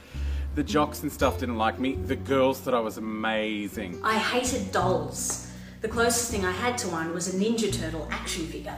[0.57, 1.94] The jocks and stuff didn't like me.
[1.94, 4.00] The girls thought I was amazing.
[4.03, 5.48] I hated dolls.
[5.81, 8.76] The closest thing I had to one was a Ninja Turtle action figure.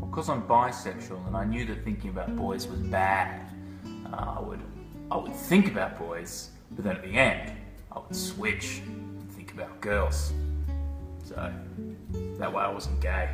[0.00, 3.49] Because I'm bisexual and I knew that thinking about boys was bad,
[4.12, 4.60] uh, I would
[5.10, 7.52] I would think about boys, but then at the end,
[7.90, 10.32] I would switch and think about girls.
[11.24, 11.52] So
[12.38, 13.30] that way I wasn't gay.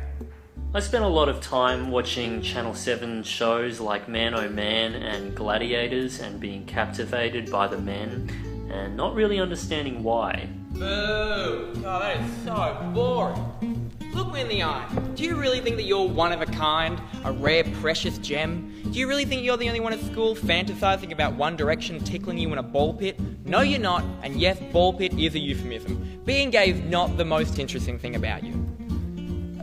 [0.73, 5.35] I spent a lot of time watching Channel 7 shows like Man Oh Man and
[5.35, 8.29] Gladiators and being captivated by the men
[8.71, 10.49] and not really understanding why.
[10.71, 10.83] Boo!
[10.83, 13.91] Oh, that is so boring.
[14.17, 14.83] Look me in the eye.
[15.13, 18.81] Do you really think that you're one of a kind, a rare, precious gem?
[18.91, 22.39] Do you really think you're the only one at school fantasizing about One Direction tickling
[22.39, 23.19] you in a ball pit?
[23.45, 26.19] No, you're not, and yes, ball pit is a euphemism.
[26.25, 28.53] Being gay is not the most interesting thing about you.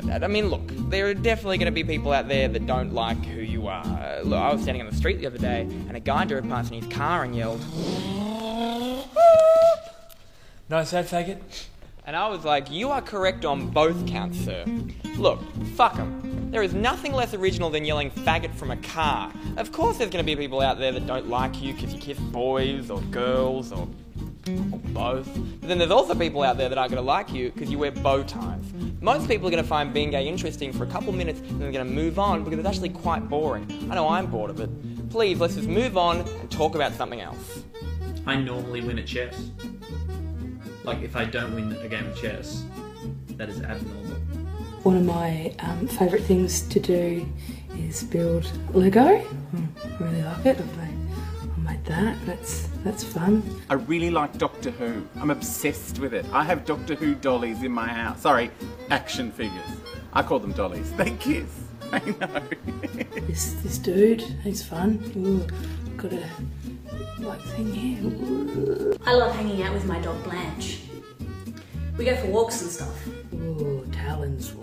[0.09, 3.25] I mean, look, there are definitely going to be people out there that don't like
[3.25, 4.23] who you are.
[4.23, 6.71] Look, I was standing on the street the other day, and a guy drove past
[6.71, 7.59] in his car and yelled,
[10.71, 11.41] Nice that faggot.
[12.07, 14.65] And I was like, you are correct on both counts, sir.
[15.17, 15.41] Look,
[15.75, 16.51] fuck 'em.
[16.51, 19.33] There is nothing less original than yelling faggot from a car.
[19.57, 22.01] Of course, there's going to be people out there that don't like you because you
[22.01, 23.89] kiss boys or girls or,
[24.49, 25.27] or both.
[25.61, 27.79] But then there's also people out there that aren't going to like you because you
[27.79, 28.63] wear bow ties.
[29.01, 31.59] Most people are going to find being gay interesting for a couple minutes and then
[31.61, 33.67] they're going to move on because it's actually quite boring.
[33.91, 35.11] I know I'm bored of it.
[35.11, 37.65] Please, let's just move on and talk about something else.
[38.27, 39.51] I normally win at chess.
[40.85, 42.65] Like if I don't win a game of chess,
[43.37, 44.17] that is abnormal.
[44.83, 47.27] One of my um, favourite things to do
[47.79, 49.25] is build Lego.
[49.55, 50.59] Mm, I really like it.
[50.59, 50.99] I've made,
[51.43, 52.27] I've made that.
[52.27, 53.43] That's that's fun.
[53.71, 55.03] I really like Doctor Who.
[55.17, 56.27] I'm obsessed with it.
[56.33, 58.21] I have Doctor Who dollies in my house.
[58.21, 58.51] Sorry,
[58.91, 59.65] action figures.
[60.13, 60.93] I call them dollies.
[60.93, 61.63] They kiss.
[61.93, 62.43] I know.
[63.27, 65.03] This this dude, he's fun.
[65.17, 66.29] Ooh, got a
[67.19, 68.95] like thing here.
[69.07, 70.81] I love hanging out with my dog Blanche.
[71.97, 73.07] We go for walks and stuff.
[73.35, 74.55] Ooh, talons.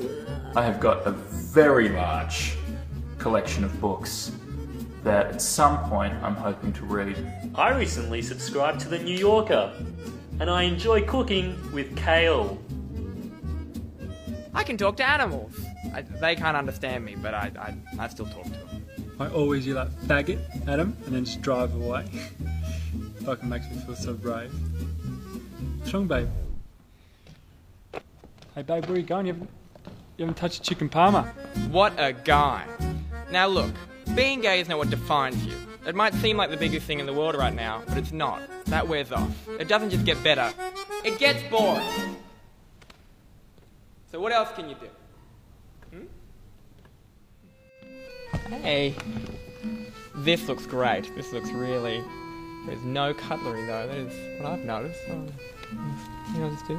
[0.56, 2.58] I have got a very large
[3.18, 4.32] collection of books
[5.04, 7.18] that at some point I'm hoping to read.
[7.56, 9.74] I recently subscribed to The New Yorker
[10.40, 12.60] and I enjoy cooking with kale.
[14.54, 15.54] I can talk to animals.
[15.94, 18.71] I, they can't understand me, but I, I, I still talk to them.
[19.22, 22.08] I always yell at faggot at him and then just drive away.
[23.26, 24.52] Fucking makes me feel so brave.
[25.78, 26.28] What's wrong, babe?
[28.56, 29.28] Hey, babe, where are you going?
[29.28, 29.50] You haven't,
[30.18, 31.32] you haven't touched chicken parma.
[31.70, 32.66] What a guy.
[33.32, 33.72] Now look,
[34.16, 35.56] being gay is not what defines you.
[35.86, 38.42] It might seem like the biggest thing in the world right now, but it's not.
[38.66, 39.32] That wears off.
[39.60, 40.52] It doesn't just get better,
[41.06, 42.18] it gets boring.
[44.12, 44.90] So what else can you do?
[48.62, 48.96] Hey,
[50.16, 51.14] this looks great.
[51.16, 52.04] This looks really.
[52.66, 53.88] There's no cutlery though.
[53.88, 55.00] That is what I've noticed.
[55.10, 55.26] Oh,
[56.34, 56.78] you know this too?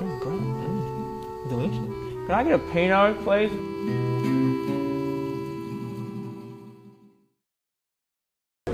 [0.00, 0.40] Oh, great.
[0.40, 1.48] Mm.
[1.48, 2.26] Delicious.
[2.26, 3.50] Can I get a Pinot, please?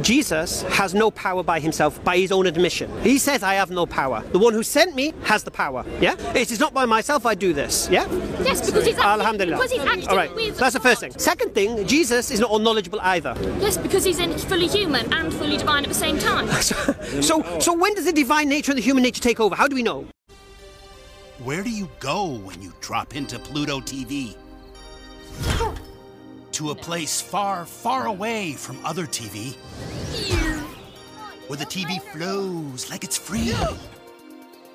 [0.04, 2.90] Jesus has no power by himself, by his own admission.
[3.02, 4.22] He says, I have no power.
[4.32, 5.82] The one who sent me has the power.
[5.98, 6.14] Yeah?
[6.34, 7.88] It is not by myself I do this.
[7.90, 8.06] Yeah?
[8.42, 9.56] Yes, because he's acting, Alhamdulillah.
[9.56, 10.34] because he's acting All right.
[10.34, 10.58] with.
[10.58, 11.18] That's the first thing.
[11.18, 13.34] Second thing, Jesus is not all knowledgeable either.
[13.60, 16.48] Yes, because he's in, fully human and fully divine at the same time.
[17.24, 19.54] So, so when does the divine nature and the human nature take over?
[19.54, 20.06] How do we know?
[21.42, 24.36] Where do you go when you drop into Pluto TV?
[26.54, 29.56] To a place far, far away from other TV.
[31.48, 33.52] Where the TV flows like it's free.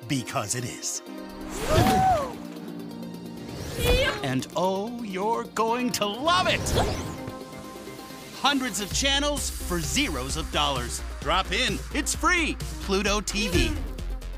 [0.06, 1.00] Because it is.
[4.22, 6.60] And oh, you're going to love it!
[8.42, 11.02] Hundreds of channels for zeros of dollars.
[11.20, 12.58] Drop in, it's free.
[12.82, 13.74] Pluto TV.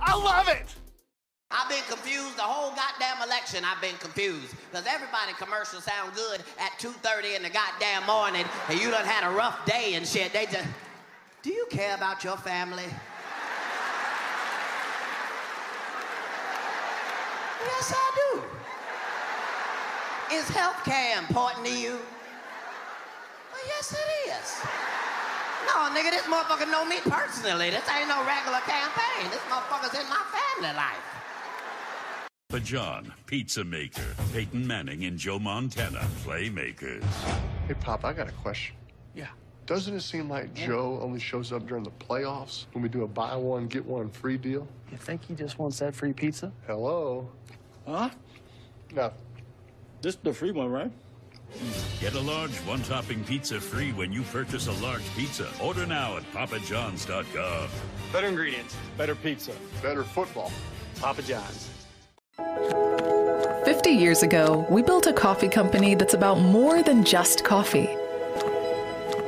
[0.01, 0.82] I love it!
[1.53, 3.65] I've been confused the whole goddamn election.
[3.65, 8.81] I've been confused because everybody commercials sound good at 2:30 in the goddamn morning, and
[8.81, 10.33] you done had a rough day and shit.
[10.33, 10.67] They just,
[11.43, 12.89] do you care about your family?
[17.65, 18.43] Yes, I do.
[20.35, 22.01] Is health care important to you?
[23.53, 24.63] Well, yes, it is.
[25.67, 27.71] No, nigga, this motherfucker know me personally.
[27.71, 29.31] This ain't no regular campaign.
[29.31, 31.22] This motherfucker's in my family life.
[32.53, 37.03] The John Pizza Maker, Peyton Manning and Joe Montana, Playmakers.
[37.67, 38.77] Hey, Pop, I got a question.
[39.15, 39.29] Yeah.
[39.65, 43.09] Doesn't it seem like Joe only shows up during the playoffs when we do a
[43.09, 44.69] buy one, get one free deal?
[44.91, 46.53] You think he just wants that free pizza?
[46.67, 47.27] Hello?
[47.87, 48.11] Huh?
[48.95, 49.11] No.
[50.03, 50.93] This is the free one, right?
[52.01, 55.49] Get a large one topping pizza free when you purchase a large pizza.
[55.59, 57.71] Order now at papajohns.com.
[58.13, 60.53] Better ingredients, better pizza, better football.
[61.01, 61.71] Papa John's.
[62.37, 67.89] 50 years ago, we built a coffee company that's about more than just coffee.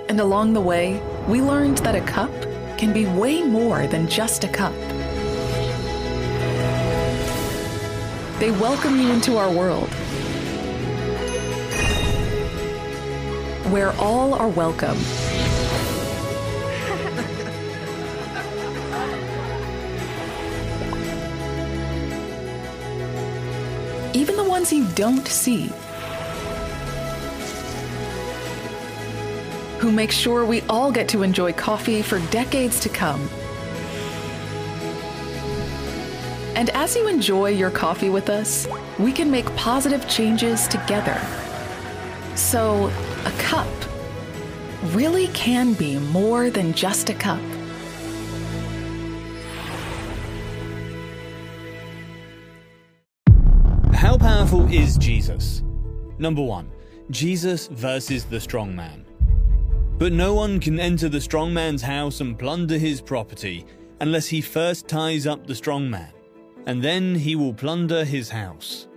[0.08, 2.32] And along the way, we learned that a cup
[2.78, 4.72] can be way more than just a cup.
[8.40, 9.88] They welcome you into our world,
[13.70, 14.98] where all are welcome.
[24.64, 25.70] Ones you don't see.
[29.78, 33.28] Who make sure we all get to enjoy coffee for decades to come.
[36.56, 38.66] And as you enjoy your coffee with us,
[38.98, 41.20] we can make positive changes together.
[42.34, 42.90] So,
[43.26, 43.68] a cup
[44.94, 47.53] really can be more than just a cup.
[54.74, 55.62] Is Jesus?
[56.18, 56.68] Number 1.
[57.10, 59.06] Jesus versus the strong man.
[59.98, 63.66] But no one can enter the strong man's house and plunder his property
[64.00, 66.12] unless he first ties up the strong man,
[66.66, 68.88] and then he will plunder his house.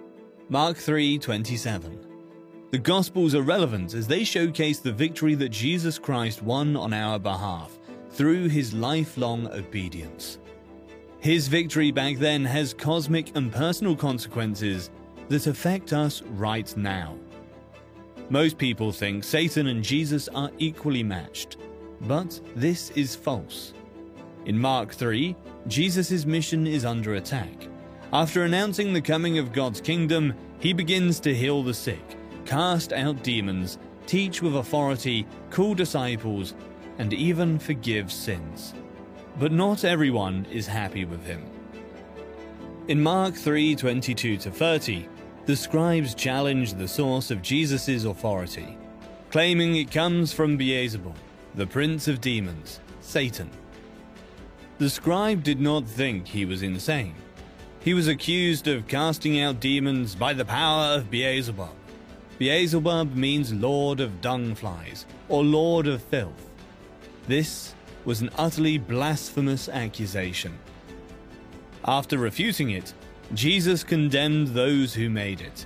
[0.50, 2.00] Mark 3:27.
[2.72, 7.20] The Gospels are relevant as they showcase the victory that Jesus Christ won on our
[7.20, 7.78] behalf
[8.10, 10.40] through his lifelong obedience.
[11.20, 14.90] His victory back then has cosmic and personal consequences
[15.30, 17.16] that affect us right now.
[18.30, 21.58] Most people think Satan and Jesus are equally matched,
[22.02, 23.74] but this is false.
[24.46, 25.36] In Mark 3,
[25.68, 27.68] Jesus' mission is under attack.
[28.13, 33.24] After announcing the coming of God's kingdom, he begins to heal the sick, cast out
[33.24, 36.54] demons, teach with authority, call disciples,
[36.98, 38.74] and even forgive sins.
[39.40, 41.46] But not everyone is happy with him.
[42.88, 45.08] In Mark 3:22 to 30,
[45.48, 48.78] the scribes challenge the source of Jesus' authority,
[49.32, 51.16] claiming it comes from Beelzebul,
[51.56, 53.50] the prince of demons, Satan.
[54.78, 57.16] The scribe did not think he was insane.
[57.80, 61.74] He was accused of casting out demons by the power of Beelzebub.
[62.40, 66.50] Beelzebub means Lord of Dung Flies, or Lord of Filth.
[67.26, 70.60] This was an utterly blasphemous accusation.
[71.86, 72.94] After refuting it,
[73.34, 75.66] Jesus condemned those who made it.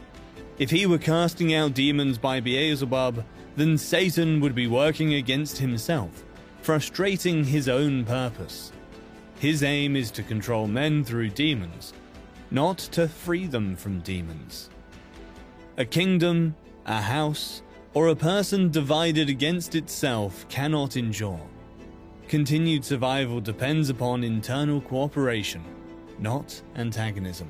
[0.58, 3.24] If he were casting out demons by Beelzebub,
[3.56, 6.24] then Satan would be working against himself,
[6.62, 8.71] frustrating his own purpose.
[9.39, 11.93] His aim is to control men through demons,
[12.52, 14.69] not to free them from demons.
[15.78, 17.62] A kingdom, a house,
[17.93, 21.41] or a person divided against itself cannot endure.
[22.28, 25.63] Continued survival depends upon internal cooperation,
[26.21, 27.49] not antagonism.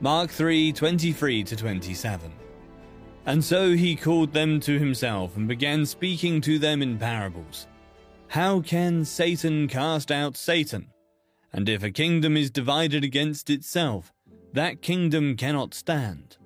[0.00, 2.32] Mark 3 23 to 27.
[3.26, 7.66] And so he called them to himself and began speaking to them in parables.
[8.28, 10.88] How can Satan cast out Satan?
[11.52, 14.12] And if a kingdom is divided against itself,
[14.52, 16.36] that kingdom cannot stand.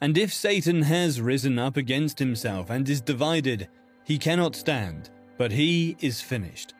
[0.00, 3.68] And if Satan has risen up against himself and is divided,
[4.04, 6.74] he cannot stand, but he is finished.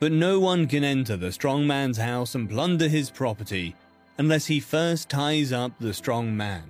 [0.00, 3.76] But no one can enter the strong man's house and plunder his property
[4.16, 6.64] unless he first ties up the strong man,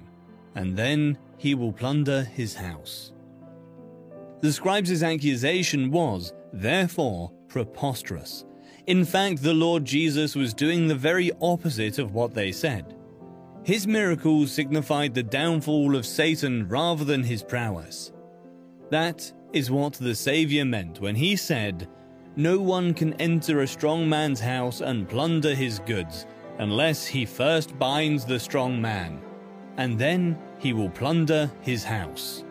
[0.55, 3.13] and then he will plunder his house.
[4.41, 8.45] The scribes' accusation was, therefore, preposterous.
[8.87, 12.97] In fact, the Lord Jesus was doing the very opposite of what they said.
[13.63, 18.11] His miracles signified the downfall of Satan rather than his prowess.
[18.91, 21.87] That is what the Saviour meant when he said,
[22.41, 26.25] No one can enter a strong man's house and plunder his goods
[26.57, 29.21] unless he first binds the strong man,
[29.77, 32.43] and then he will plunder his house.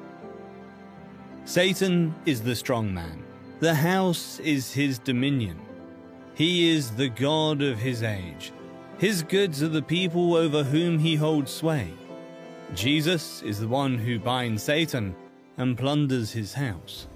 [1.44, 3.24] Satan is the strong man,
[3.62, 5.60] the house is his dominion.
[6.36, 8.52] He is the God of his age.
[9.00, 11.92] His goods are the people over whom he holds sway.
[12.76, 15.16] Jesus is the one who binds Satan
[15.58, 17.08] and plunders his house.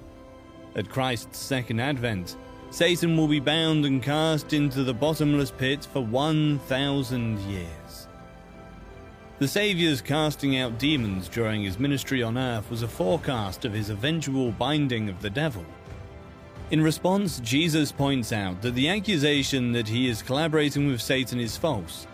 [0.75, 2.35] At Christ's second advent,
[2.73, 8.07] Satan will be bound and cast into the bottomless pit for 1,000 years.
[9.37, 13.91] The Saviour's casting out demons during his ministry on earth was a forecast of his
[13.91, 15.63] eventual binding of the devil.
[16.71, 21.55] In response, Jesus points out that the accusation that he is collaborating with Satan is
[21.55, 22.07] false.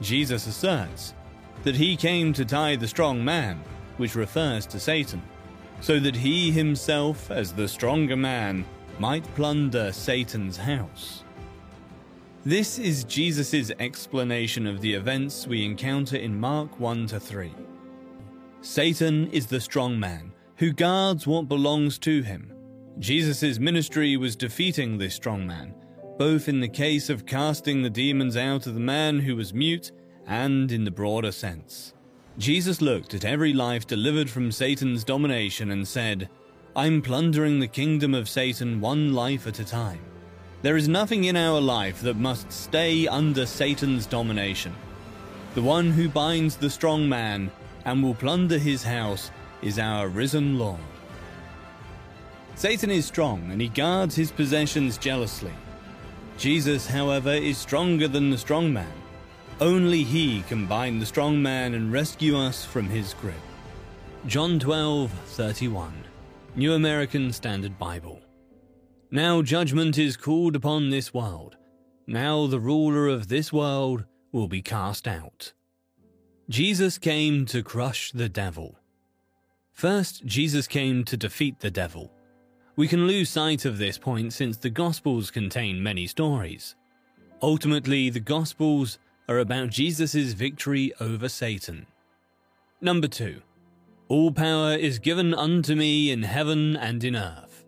[0.00, 1.12] Jesus asserts
[1.62, 3.62] that he came to tie the strong man,
[3.98, 5.20] which refers to Satan,
[5.82, 8.64] so that he himself, as the stronger man,
[8.98, 11.22] might plunder Satan's house.
[12.44, 17.52] This is Jesus' explanation of the events we encounter in Mark 1 to 3.
[18.62, 22.52] Satan is the strong man who guards what belongs to him.
[22.98, 25.74] Jesus' ministry was defeating this strong man,
[26.18, 29.92] both in the case of casting the demons out of the man who was mute
[30.26, 31.92] and in the broader sense.
[32.38, 36.30] Jesus looked at every life delivered from Satan's domination and said,
[36.76, 40.00] I'm plundering the kingdom of Satan one life at a time.
[40.60, 44.74] There is nothing in our life that must stay under Satan's domination.
[45.54, 47.50] The one who binds the strong man
[47.86, 49.30] and will plunder his house
[49.62, 50.78] is our risen Lord.
[52.56, 55.54] Satan is strong and he guards his possessions jealously.
[56.36, 58.92] Jesus, however, is stronger than the strong man.
[59.62, 63.40] Only he can bind the strong man and rescue us from his grip.
[64.26, 66.05] John 12:31,
[66.56, 68.18] New American Standard Bible.
[69.10, 71.58] Now judgment is called upon this world.
[72.06, 75.52] Now the ruler of this world will be cast out.
[76.48, 78.78] Jesus came to crush the devil.
[79.74, 82.10] First, Jesus came to defeat the devil.
[82.74, 86.74] We can lose sight of this point since the Gospels contain many stories.
[87.42, 91.84] Ultimately, the Gospels are about Jesus' victory over Satan.
[92.80, 93.42] Number 2.
[94.08, 97.64] All power is given unto me in heaven and in earth.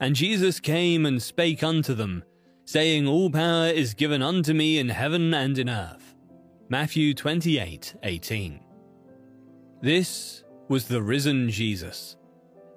[0.00, 2.24] And Jesus came and spake unto them,
[2.64, 6.16] saying, All power is given unto me in heaven and in earth.
[6.68, 8.60] Matthew 28 18.
[9.80, 12.16] This was the risen Jesus.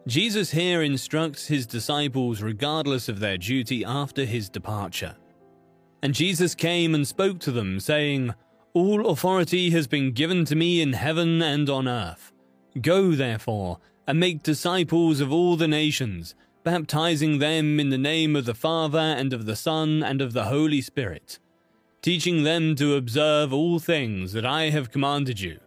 [0.06, 5.16] Jesus here instructs his disciples regardless of their duty after his departure.
[6.04, 8.36] And Jesus came and spoke to them, saying,
[8.76, 12.32] All authority has been given to me in heaven and on earth.
[12.82, 18.46] Go, therefore, and make disciples of all the nations, baptizing them in the name of
[18.46, 21.40] the Father and of the Son and of the Holy Spirit,
[22.02, 25.60] teaching them to observe all things that I have commanded you.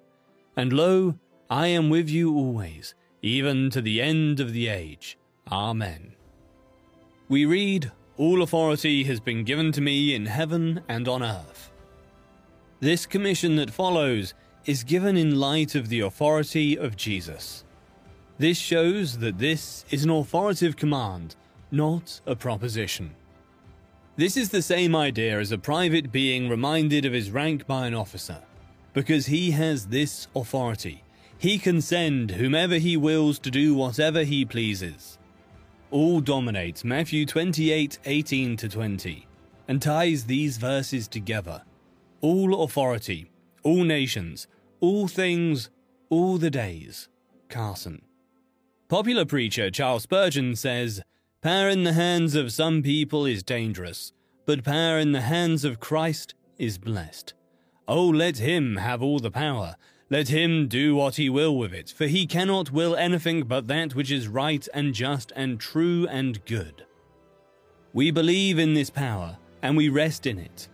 [0.57, 1.15] And lo,
[1.49, 5.17] I am with you always, even to the end of the age.
[5.51, 6.13] Amen.
[7.29, 11.71] We read, all authority has been given to me in heaven and on earth.
[12.81, 14.35] This commission that follows
[14.69, 17.65] is given in light of the authority of Jesus.
[18.39, 21.35] This shows that this is an authoritative command,
[21.71, 23.15] not a proposition.
[24.17, 27.95] This is the same idea as a private being reminded of his rank by an
[27.95, 28.43] officer.
[28.93, 31.03] Because he has this authority,
[31.39, 35.19] he can send whomever he wills to do whatever he pleases
[35.91, 39.27] all dominates Matthew 28 18 to 20
[39.69, 41.63] and ties these verses together.
[42.21, 43.31] All authority,
[43.63, 44.49] all nations,
[44.81, 45.71] all things,
[46.11, 47.09] all the days.
[47.49, 48.03] Carson.
[48.89, 51.03] Popular preacher Charles Spurgeon says,
[51.43, 54.13] Power in the hands of some people is dangerous,
[54.47, 57.35] but power in the hands of Christ is blessed.
[57.87, 59.77] Oh, let him have all the power,
[60.11, 63.95] let him do what he will with it, for he cannot will anything but that
[63.95, 66.87] which is right and just and true and good.
[67.93, 70.69] We believe in this power, and we rest in it.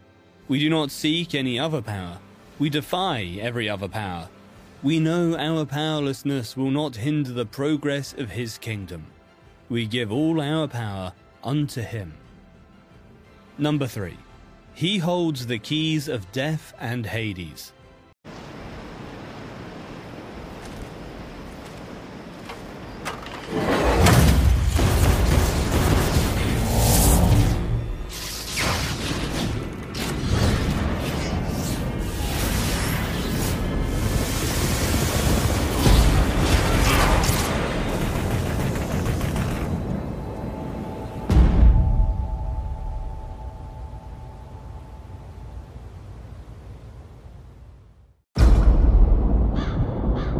[0.48, 2.18] We do not seek any other power.
[2.58, 4.28] We defy every other power.
[4.82, 9.06] We know our powerlessness will not hinder the progress of his kingdom.
[9.68, 11.12] We give all our power
[11.42, 12.14] unto him.
[13.58, 14.16] Number 3.
[14.74, 17.72] He holds the keys of death and Hades.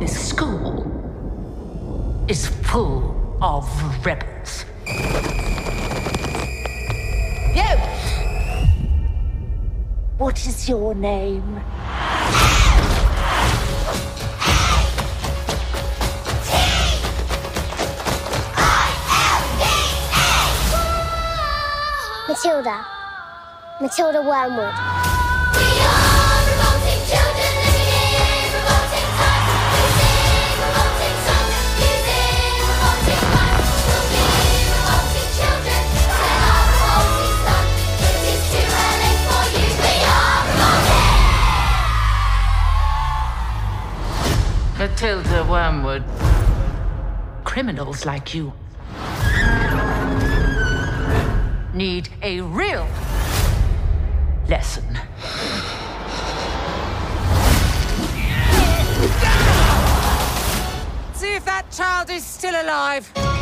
[0.05, 0.85] This school
[2.29, 3.65] is full of
[4.05, 4.67] rebels.
[7.57, 7.73] You!
[10.19, 11.55] What is your name?
[22.29, 22.85] Matilda.
[23.81, 26.14] Matilda Wormwood.
[44.95, 46.05] Matilda Wormwood.
[47.43, 48.53] Criminals like you
[51.75, 52.87] need a real
[54.49, 54.85] lesson.
[61.15, 63.34] See if that child is still alive.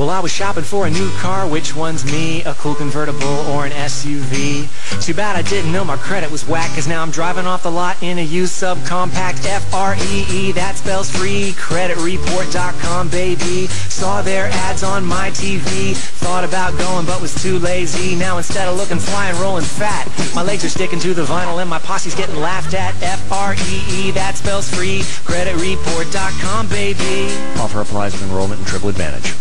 [0.00, 2.42] Well, I was shopping for a new car, which one's me?
[2.44, 4.64] A cool convertible or an SUV?
[5.04, 7.70] Too bad I didn't know my credit was whack, cause now I'm driving off the
[7.70, 13.66] lot in a used subcompact F-R-E-E, that spells free, creditreport.com, baby.
[13.66, 18.16] Saw their ads on my TV, thought about going but was too lazy.
[18.16, 21.60] Now instead of looking fly and rolling fat, my legs are sticking to the vinyl
[21.60, 22.94] and my posse's getting laughed at.
[23.02, 27.34] F-R-E-E, that spells free, creditreport.com, baby.
[27.60, 29.34] Offer applies with enrollment and triple advantage.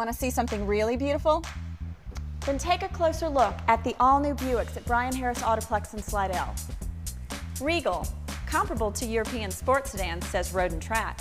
[0.00, 1.44] Want to see something really beautiful?
[2.46, 6.54] Then take a closer look at the all-new Buicks at Brian Harris Autoplex in Slidell.
[7.60, 8.06] Regal,
[8.46, 11.20] comparable to European sports sedans, says Road and Track.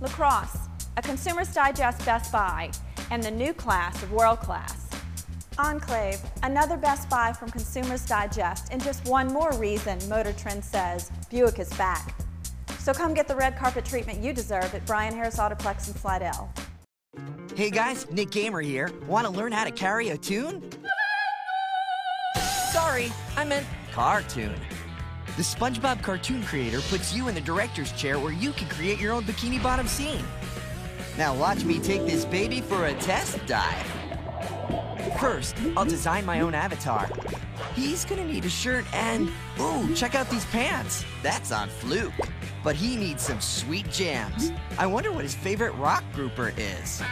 [0.00, 0.56] Lacrosse,
[0.98, 2.70] a Consumer's Digest Best Buy,
[3.10, 4.88] and the new class of world class.
[5.58, 11.10] Enclave, another Best Buy from Consumer's Digest, and just one more reason Motor Trend says
[11.28, 12.14] Buick is back.
[12.78, 16.52] So come get the red carpet treatment you deserve at Brian Harris Autoplex in Slidell.
[17.60, 18.90] Hey guys, Nick Gamer here.
[19.06, 20.62] Want to learn how to carry a tune?
[22.72, 24.54] Sorry, I meant cartoon.
[25.36, 29.12] The SpongeBob cartoon creator puts you in the director's chair where you can create your
[29.12, 30.24] own bikini bottom scene.
[31.18, 33.86] Now watch me take this baby for a test dive.
[35.20, 37.10] First, I'll design my own avatar.
[37.74, 39.30] He's gonna need a shirt and,
[39.60, 41.04] ooh, check out these pants.
[41.22, 42.14] That's on fluke.
[42.62, 44.52] But he needs some sweet jams.
[44.78, 47.02] I wonder what his favorite rock grouper is.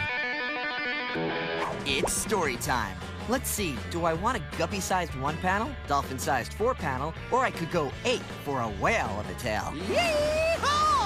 [1.85, 2.97] It's story time.
[3.27, 7.71] Let's see, do I want a guppy-sized one panel, dolphin-sized four panel, or I could
[7.71, 9.73] go eight for a whale of a tail?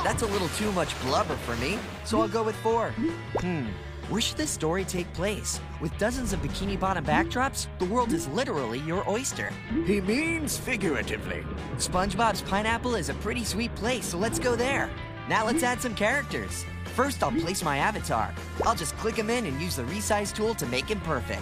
[0.03, 2.91] That's a little too much blubber for me, so I'll go with four.
[3.39, 3.67] Hmm,
[4.09, 5.59] where should this story take place?
[5.81, 9.51] With dozens of bikini bottom backdrops, the world is literally your oyster.
[9.85, 11.43] He means figuratively.
[11.77, 14.89] SpongeBob's Pineapple is a pretty sweet place, so let's go there.
[15.29, 16.65] Now let's add some characters.
[16.95, 18.33] First, I'll place my avatar.
[18.65, 21.41] I'll just click him in and use the resize tool to make him perfect.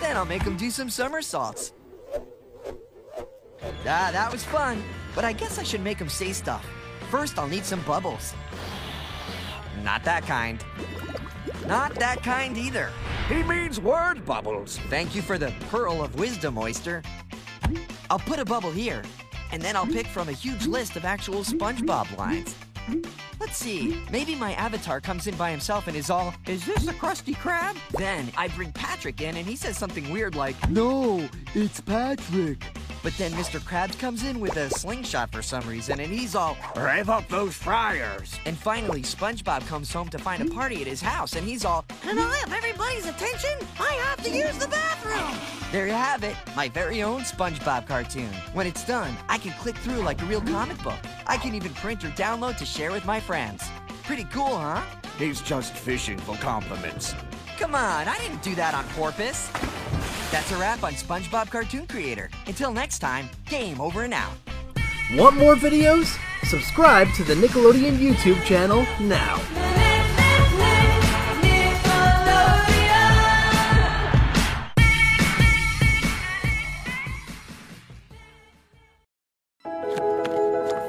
[0.00, 1.74] Then I'll make him do some somersaults.
[3.86, 4.82] Ah, that was fun,
[5.14, 6.66] but I guess I should make him say stuff.
[7.10, 8.32] First, I'll need some bubbles.
[9.82, 10.64] Not that kind.
[11.66, 12.90] Not that kind either.
[13.28, 14.78] He means word bubbles.
[14.90, 17.02] Thank you for the pearl of wisdom, Oyster.
[18.10, 19.02] I'll put a bubble here,
[19.50, 22.54] and then I'll pick from a huge list of actual SpongeBob lines.
[23.40, 26.92] Let's see, maybe my avatar comes in by himself and is all, Is this a
[26.92, 27.76] Krusty Krab?
[27.92, 32.62] Then I bring Patrick in and he says something weird like, No, it's Patrick.
[33.04, 33.60] But then Mr.
[33.60, 37.54] Krabs comes in with a slingshot for some reason and he's all, Rev up those
[37.54, 38.34] fryers.
[38.46, 41.84] And finally, SpongeBob comes home to find a party at his house and he's all,
[42.00, 43.50] Can I have everybody's attention?
[43.78, 45.38] I have to use the bathroom.
[45.70, 48.32] There you have it, my very own SpongeBob cartoon.
[48.54, 50.98] When it's done, I can click through like a real comic book.
[51.26, 53.64] I can even print or download to share with my friends.
[54.04, 54.80] Pretty cool, huh?
[55.18, 57.14] He's just fishing for compliments.
[57.58, 59.48] Come on, I didn't do that on porpoise.
[60.30, 62.28] That's a wrap on SpongeBob Cartoon Creator.
[62.46, 64.32] Until next time, game over and out.
[65.14, 66.18] Want more videos?
[66.44, 69.38] Subscribe to the Nickelodeon YouTube channel now.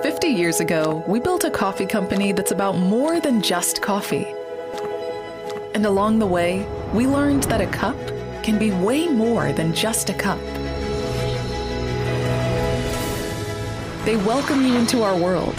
[0.02, 4.28] Fifty years ago, we built a coffee company that's about more than just coffee.
[5.76, 7.98] And along the way, we learned that a cup
[8.44, 10.40] can be way more than just a cup.
[14.06, 15.54] They welcome you into our world,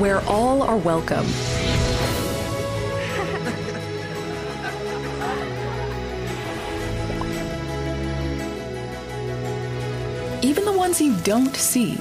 [0.00, 1.26] where all are welcome.
[10.44, 11.98] Even the ones you don't see.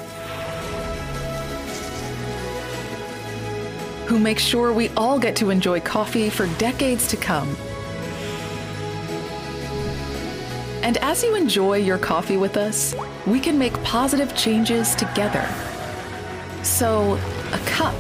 [4.07, 7.55] Who make sure we all get to enjoy coffee for decades to come.
[10.81, 12.95] And as you enjoy your coffee with us,
[13.25, 15.45] we can make positive changes together.
[16.63, 17.19] So,
[17.51, 17.95] a cup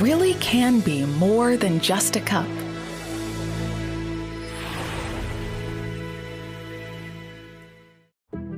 [0.00, 2.46] really can be more than just a cup.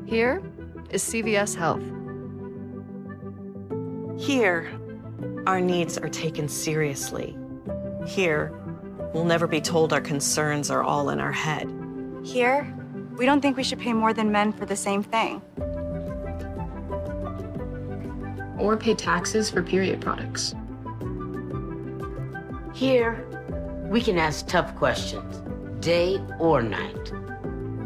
[0.05, 0.43] Here
[0.91, 1.83] is CVS Health.
[4.19, 4.71] Here,
[5.47, 7.37] our needs are taken seriously.
[8.07, 8.53] Here,
[9.13, 11.69] we'll never be told our concerns are all in our head.
[12.25, 12.73] Here,
[13.17, 15.43] we don't think we should pay more than men for the same thing.
[18.59, 20.55] Or pay taxes for period products.
[22.75, 23.27] Here,
[23.85, 25.43] we can ask tough questions,
[25.81, 27.13] day or night.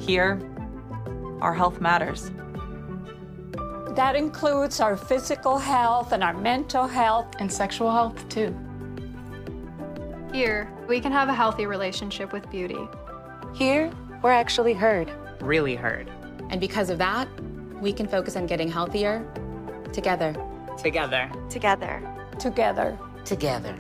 [0.00, 0.40] Here,
[1.40, 2.30] our health matters.
[3.95, 7.26] That includes our physical health and our mental health.
[7.38, 8.57] And sexual health, too.
[10.32, 12.88] Here, we can have a healthy relationship with beauty.
[13.55, 15.12] Here, we're actually heard.
[15.43, 16.11] Really heard.
[16.49, 17.28] And because of that,
[17.82, 19.26] we can focus on getting healthier
[19.93, 20.34] together.
[20.78, 21.30] Together.
[21.51, 22.03] Together.
[22.38, 22.99] Together.
[23.26, 23.76] Together.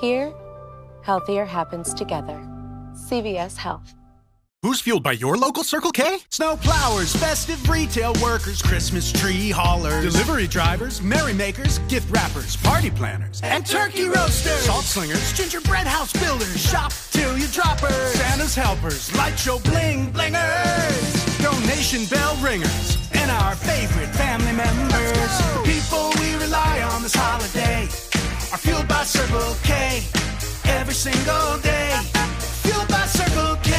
[0.00, 0.32] Here,
[1.02, 2.38] healthier happens together.
[2.94, 3.94] CVS Health.
[4.64, 6.20] Who's fueled by your local Circle K?
[6.30, 13.42] Snow plowers, festive retail workers, Christmas tree haulers, delivery drivers, merrymakers, gift wrappers, party planners,
[13.44, 19.38] and turkey roasters, salt slingers, gingerbread house builders, shop till you droppers, Santa's helpers, light
[19.38, 25.42] show bling blingers, donation bell ringers, and our favorite family members.
[25.62, 27.82] People we rely on this holiday
[28.50, 30.02] are fueled by Circle K
[30.64, 32.00] every single day.
[32.64, 33.73] Fueled by Circle K.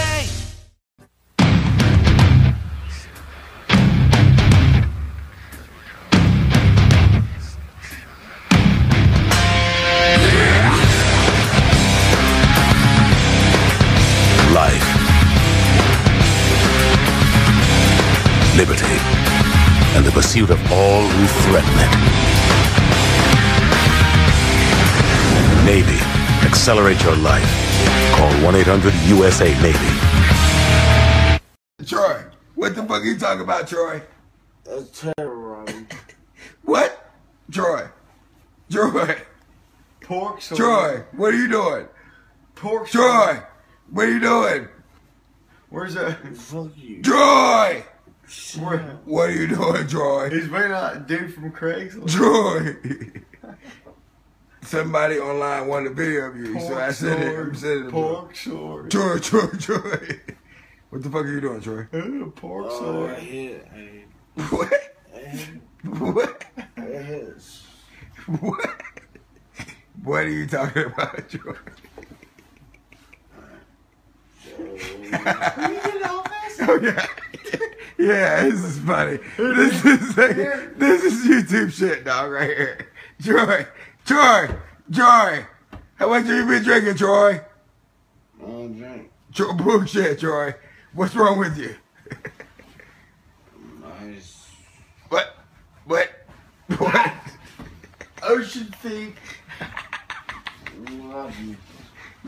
[18.57, 18.85] Liberty.
[19.95, 21.91] And the pursuit of all who threaten it.
[25.65, 25.99] Navy.
[26.47, 27.43] Accelerate your life.
[28.15, 29.91] Call 1 800 USA Navy.
[31.85, 32.23] Troy,
[32.55, 34.01] what the fuck are you talking about, Troy?
[34.63, 35.87] That's terrorizing.
[36.63, 37.11] What?
[37.51, 37.89] Troy.
[38.71, 39.17] Troy.
[40.01, 40.55] Pork soy.
[40.55, 41.87] Troy, what are you doing?
[42.55, 43.41] Pork Troy,
[43.91, 44.67] what are you doing?
[45.69, 46.25] Where's that?
[46.37, 47.01] Fuck you.
[47.01, 47.83] Troy!
[48.59, 48.79] Where?
[49.05, 50.29] What are you doing, Troy?
[50.29, 52.09] He's been that dude from Craigslist.
[52.09, 52.75] Troy!
[54.63, 57.27] Somebody online wanted a video of you, so I sent it.
[57.27, 57.47] sword.
[57.49, 57.91] I'm sending it.
[57.91, 58.89] Pork sword.
[58.91, 60.19] Troy, Troy, Troy.
[60.89, 61.83] What the fuck are you doing, Troy?
[62.35, 63.11] Pork Oh, sword.
[63.11, 63.67] I hit.
[64.49, 64.73] What?
[65.99, 66.45] What?
[66.77, 67.63] It hits.
[68.39, 68.69] What?
[70.03, 71.55] What are you talking about, Troy?
[76.67, 77.05] Oh yeah,
[77.97, 78.43] yeah.
[78.43, 79.19] This is funny.
[79.37, 80.35] This is like,
[80.77, 82.87] this is YouTube shit, dog, right here.
[83.21, 83.65] Troy,
[84.05, 84.49] Troy,
[84.91, 85.45] Troy.
[85.95, 87.41] How much have you been drinking, Troy?
[88.41, 89.11] I don't drink.
[89.33, 90.53] Troy, bullshit, Troy.
[90.93, 91.75] What's wrong with you?
[93.81, 94.47] Nice.
[95.09, 95.35] What?
[95.85, 96.09] What?
[96.77, 97.13] What?
[98.23, 99.15] Ocean Peak.
[100.89, 101.55] Love you.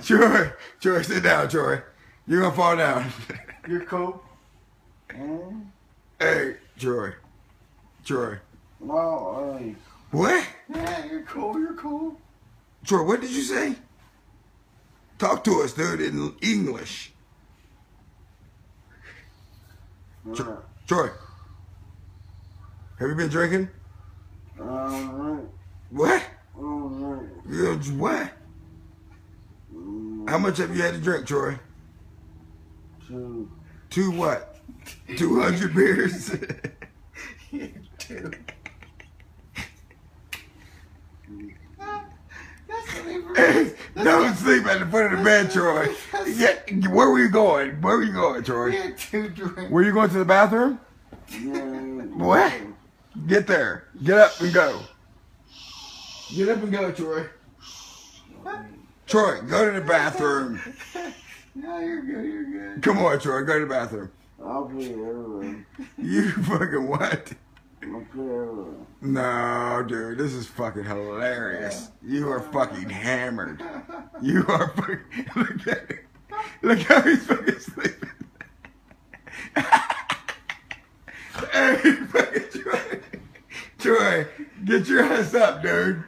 [0.03, 1.81] Troy, Troy, sit down, Troy.
[2.27, 3.11] You're gonna fall down.
[3.67, 4.23] You're cool.
[5.09, 5.65] Mm.
[6.19, 7.13] Hey, Troy.
[8.05, 8.37] Troy.
[8.79, 9.75] No, hey.
[10.11, 10.45] What?
[10.73, 11.59] Yeah, you're cool.
[11.59, 12.17] You're cool.
[12.85, 13.75] Troy, what did you say?
[15.17, 17.11] Talk to us, dude, in English.
[20.33, 21.09] Tro- Troy.
[22.99, 23.69] Have you been drinking?
[24.59, 25.45] Alright.
[25.89, 26.23] What?
[26.57, 27.29] Alright.
[27.49, 28.31] You what?
[30.29, 31.59] How much have you had to drink, Troy?
[33.07, 33.49] Two.
[33.89, 34.59] Two what?
[35.17, 36.35] Two hundred beers.
[37.97, 38.31] Two.
[43.35, 45.87] Hey, don't sleep at the foot of the bed, Troy.
[46.27, 46.57] Yeah,
[46.89, 47.81] where were you going?
[47.81, 48.93] Where were you going, Troy?
[48.97, 49.71] Two drinks.
[49.71, 50.79] Were you going to the bathroom?
[52.17, 52.53] What?
[53.27, 53.87] Get there.
[54.03, 54.81] Get up and go.
[56.35, 57.25] Get up and go, Troy.
[59.07, 60.59] Troy, go to the bathroom.
[61.57, 62.23] No, you're good.
[62.25, 62.43] You're
[62.73, 62.83] good.
[62.83, 64.11] Come on, Troy, go to the bathroom.
[64.43, 65.65] I'll pee everywhere.
[65.97, 67.33] You fucking what?
[67.81, 68.75] I'll pee everywhere.
[69.01, 71.89] No, dude, this is fucking hilarious.
[72.03, 73.63] You are fucking hammered.
[74.21, 74.99] You are fucking.
[75.35, 75.99] Look at him.
[76.61, 78.09] Look how he's fucking sleeping.
[81.51, 83.01] hey, fucking Troy.
[83.79, 84.27] Troy,
[84.63, 86.03] get your ass up, dude.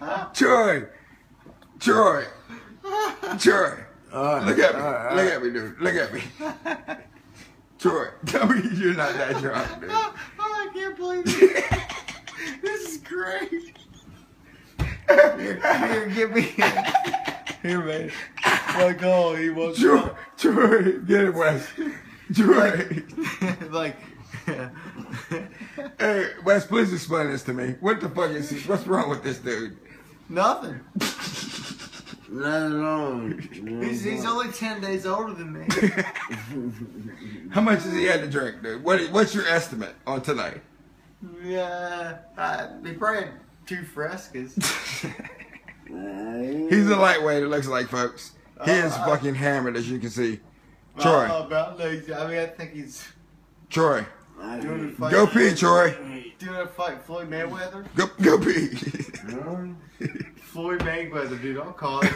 [0.32, 0.86] Troy.
[1.82, 2.24] Troy.
[3.38, 3.76] Troy.
[4.12, 5.16] Look at me.
[5.16, 5.80] Look at me, dude.
[5.80, 6.22] Look at me.
[7.82, 9.90] Troy, tell me you're not that drunk, dude.
[9.90, 11.64] Oh, I can't believe it.
[12.62, 13.76] this is great.
[15.08, 16.42] Here, here, give me.
[17.62, 18.10] Here, man.
[18.78, 19.78] like, oh, he was.
[19.78, 21.68] Troy, Troy, get it, Wes.
[22.32, 23.02] Troy.
[23.70, 23.96] like,
[25.98, 27.74] hey, Wes, please explain this to me.
[27.80, 28.60] What the fuck is he?
[28.60, 29.76] What's wrong with this dude?
[30.28, 30.80] Nothing.
[32.32, 33.80] Nothing alone.
[33.86, 35.66] He's, he's only 10 days older than me.
[37.50, 38.82] How much has he had to drink, dude?
[38.82, 40.62] What, what's your estimate on tonight?
[41.44, 43.32] yeah, uh, he probably had
[43.66, 44.54] two frescas.
[46.70, 48.32] He's a lightweight, it looks like, folks.
[48.64, 50.40] He is Uh, fucking hammered, as you can see.
[50.98, 53.06] Troy, Oh, about like, I mean, I think he's
[53.70, 54.04] Troy,
[54.60, 55.10] doing a fight.
[55.12, 55.96] go pee, Troy.
[56.38, 57.86] Doing a fight, Floyd Mayweather.
[57.94, 58.68] Go, go pee.
[60.42, 61.58] Floyd Mayweather, dude.
[61.58, 62.10] I'll call it.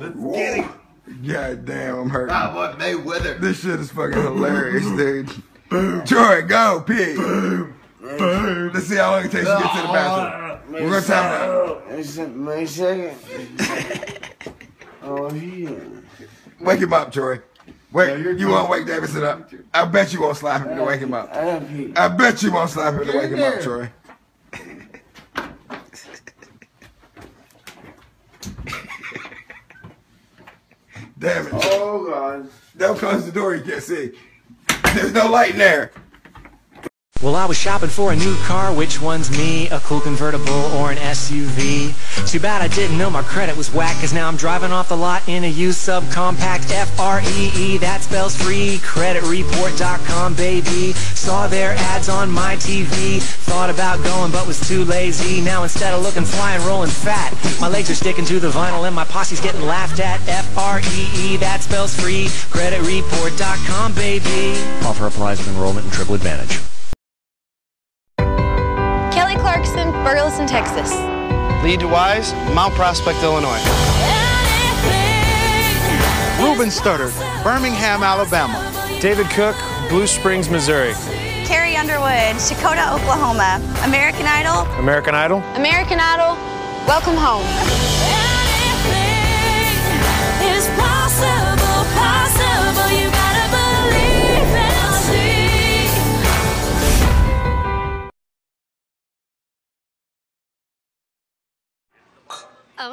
[0.00, 0.68] Let's get him.
[1.26, 2.30] God damn, I'm hurt.
[2.30, 3.40] Ah, what Mayweather?
[3.40, 6.06] This shit is fucking hilarious, dude.
[6.06, 7.14] Troy, go pee.
[8.02, 10.72] Let's see how long it takes to get to the bathroom.
[10.72, 11.90] We're gonna time out.
[11.90, 13.16] Wait a second.
[15.02, 15.70] oh, yeah.
[16.60, 17.40] Wake him up, Troy.
[17.92, 19.50] Wait, you won't wake Davidson up.
[19.72, 21.32] I bet you won't slap him to wake him up.
[21.34, 23.90] I bet you won't slap him to wake him up, Troy.
[31.18, 31.52] Damn it.
[31.54, 32.50] Oh, God.
[32.76, 34.12] Don't close the door, you can't see.
[34.94, 35.92] There's no light in there.
[37.22, 39.70] Well, I was shopping for a new car, which one's me?
[39.70, 41.94] A cool convertible or an SUV?
[42.30, 44.98] Too bad I didn't know my credit was whack, cause now I'm driving off the
[44.98, 48.76] lot in a used subcompact F-R-E-E, that spells free.
[48.82, 50.92] Creditreport.com, baby.
[50.92, 53.22] Saw their ads on my TV.
[53.22, 55.40] Thought about going, but was too lazy.
[55.40, 58.86] Now instead of looking fly and rolling fat, my legs are sticking to the vinyl
[58.86, 60.20] and my posse's getting laughed at.
[60.28, 62.26] F-R-E-E, that spells free.
[62.52, 64.60] Creditreport.com, baby.
[64.84, 66.60] Offer applies with enrollment and triple advantage.
[69.16, 70.90] Kelly Clarkson, Burleson, Texas.
[71.64, 73.62] Lee DeWyze, Mount Prospect, Illinois.
[76.38, 78.60] Ruben Studdard, Birmingham, Alabama.
[79.00, 79.56] David Cook,
[79.88, 80.92] Blue Springs, Missouri.
[81.46, 83.58] Carrie Underwood, Checotah, Oklahoma.
[83.84, 84.70] American Idol.
[84.78, 85.38] American Idol.
[85.54, 86.36] American Idol.
[86.86, 88.15] Welcome home.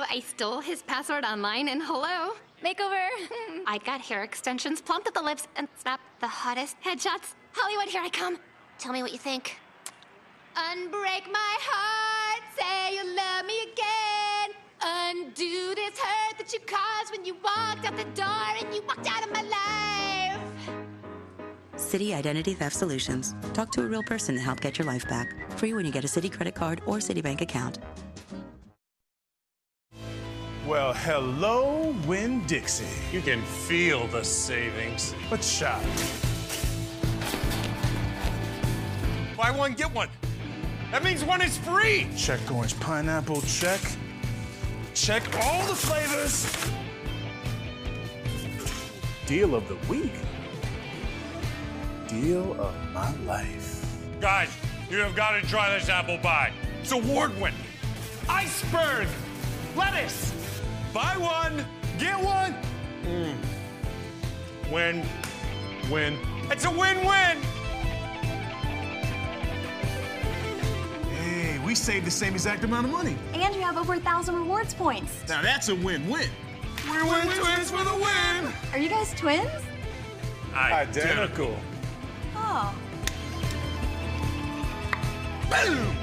[0.01, 2.33] I stole his password online and hello.
[2.63, 3.07] Makeover.
[3.67, 7.35] I got hair extensions, plumped up the lips, and snapped the hottest headshots.
[7.51, 8.37] Hollywood, here I come.
[8.79, 9.57] Tell me what you think.
[10.55, 14.55] Unbreak my heart, say you love me again.
[14.81, 19.09] Undo this hurt that you caused when you walked out the door and you walked
[19.09, 20.39] out of my life.
[21.75, 23.35] Citi Identity Theft Solutions.
[23.53, 25.35] Talk to a real person to help get your life back.
[25.57, 27.79] Free when you get a Citi credit card or Citibank account.
[30.65, 32.85] Well, hello, Winn-Dixie.
[33.11, 35.13] You can feel the savings.
[35.29, 35.81] Let's shop.
[39.35, 40.07] Buy one, get one.
[40.91, 42.07] That means one is free.
[42.15, 43.81] Check orange pineapple, check.
[44.93, 46.47] Check all the flavors.
[49.25, 50.13] Deal of the week.
[52.07, 53.85] Deal of my life.
[54.21, 54.55] Guys,
[54.89, 56.53] you have got to try this apple pie.
[56.81, 57.59] It's award winning.
[58.29, 59.09] Iceberg!
[59.75, 60.42] Lettuce!
[60.93, 61.65] Buy one,
[61.97, 62.55] get one.
[63.03, 63.35] Mm.
[64.71, 65.03] Win,
[65.89, 66.19] win.
[66.51, 67.37] It's a win win.
[71.09, 73.15] Hey, we saved the same exact amount of money.
[73.33, 75.27] And you have over a thousand rewards points.
[75.27, 76.29] Now that's a win win.
[76.87, 78.53] We're win twins for the win.
[78.71, 79.49] Are you guys twins?
[80.53, 81.57] Identical.
[82.35, 82.75] Oh.
[85.49, 85.95] Boom!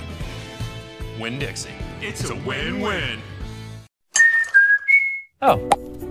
[1.20, 1.70] Winn-Dixie.
[2.01, 3.20] It's, a win win.
[5.43, 5.57] Oh,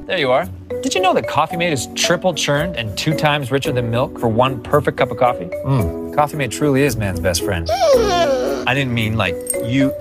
[0.08, 0.48] there you are.
[0.82, 4.18] Did you know that Coffee Mate is triple churned and two times richer than milk
[4.20, 5.46] for one perfect cup of coffee?
[5.66, 7.70] Mmm, Coffee Mate truly is man's best friend.
[7.72, 9.94] I didn't mean like you.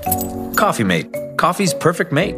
[0.56, 1.14] Coffee Mate.
[1.36, 2.34] Coffee's perfect mate.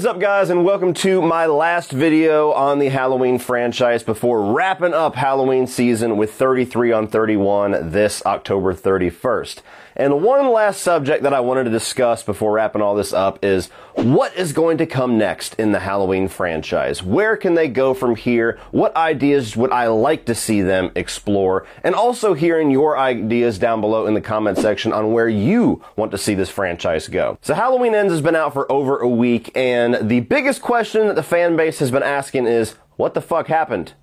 [0.00, 4.94] Is up guys and welcome to my last video on the Halloween franchise before wrapping
[4.94, 9.60] up Halloween season with 33 on 31 this October 31st.
[9.96, 13.68] And one last subject that I wanted to discuss before wrapping all this up is
[13.94, 17.02] what is going to come next in the Halloween franchise?
[17.02, 18.58] Where can they go from here?
[18.70, 21.66] What ideas would I like to see them explore?
[21.82, 26.12] And also hearing your ideas down below in the comment section on where you want
[26.12, 27.38] to see this franchise go.
[27.42, 31.16] So Halloween Ends has been out for over a week and the biggest question that
[31.16, 33.94] the fan base has been asking is, what the fuck happened?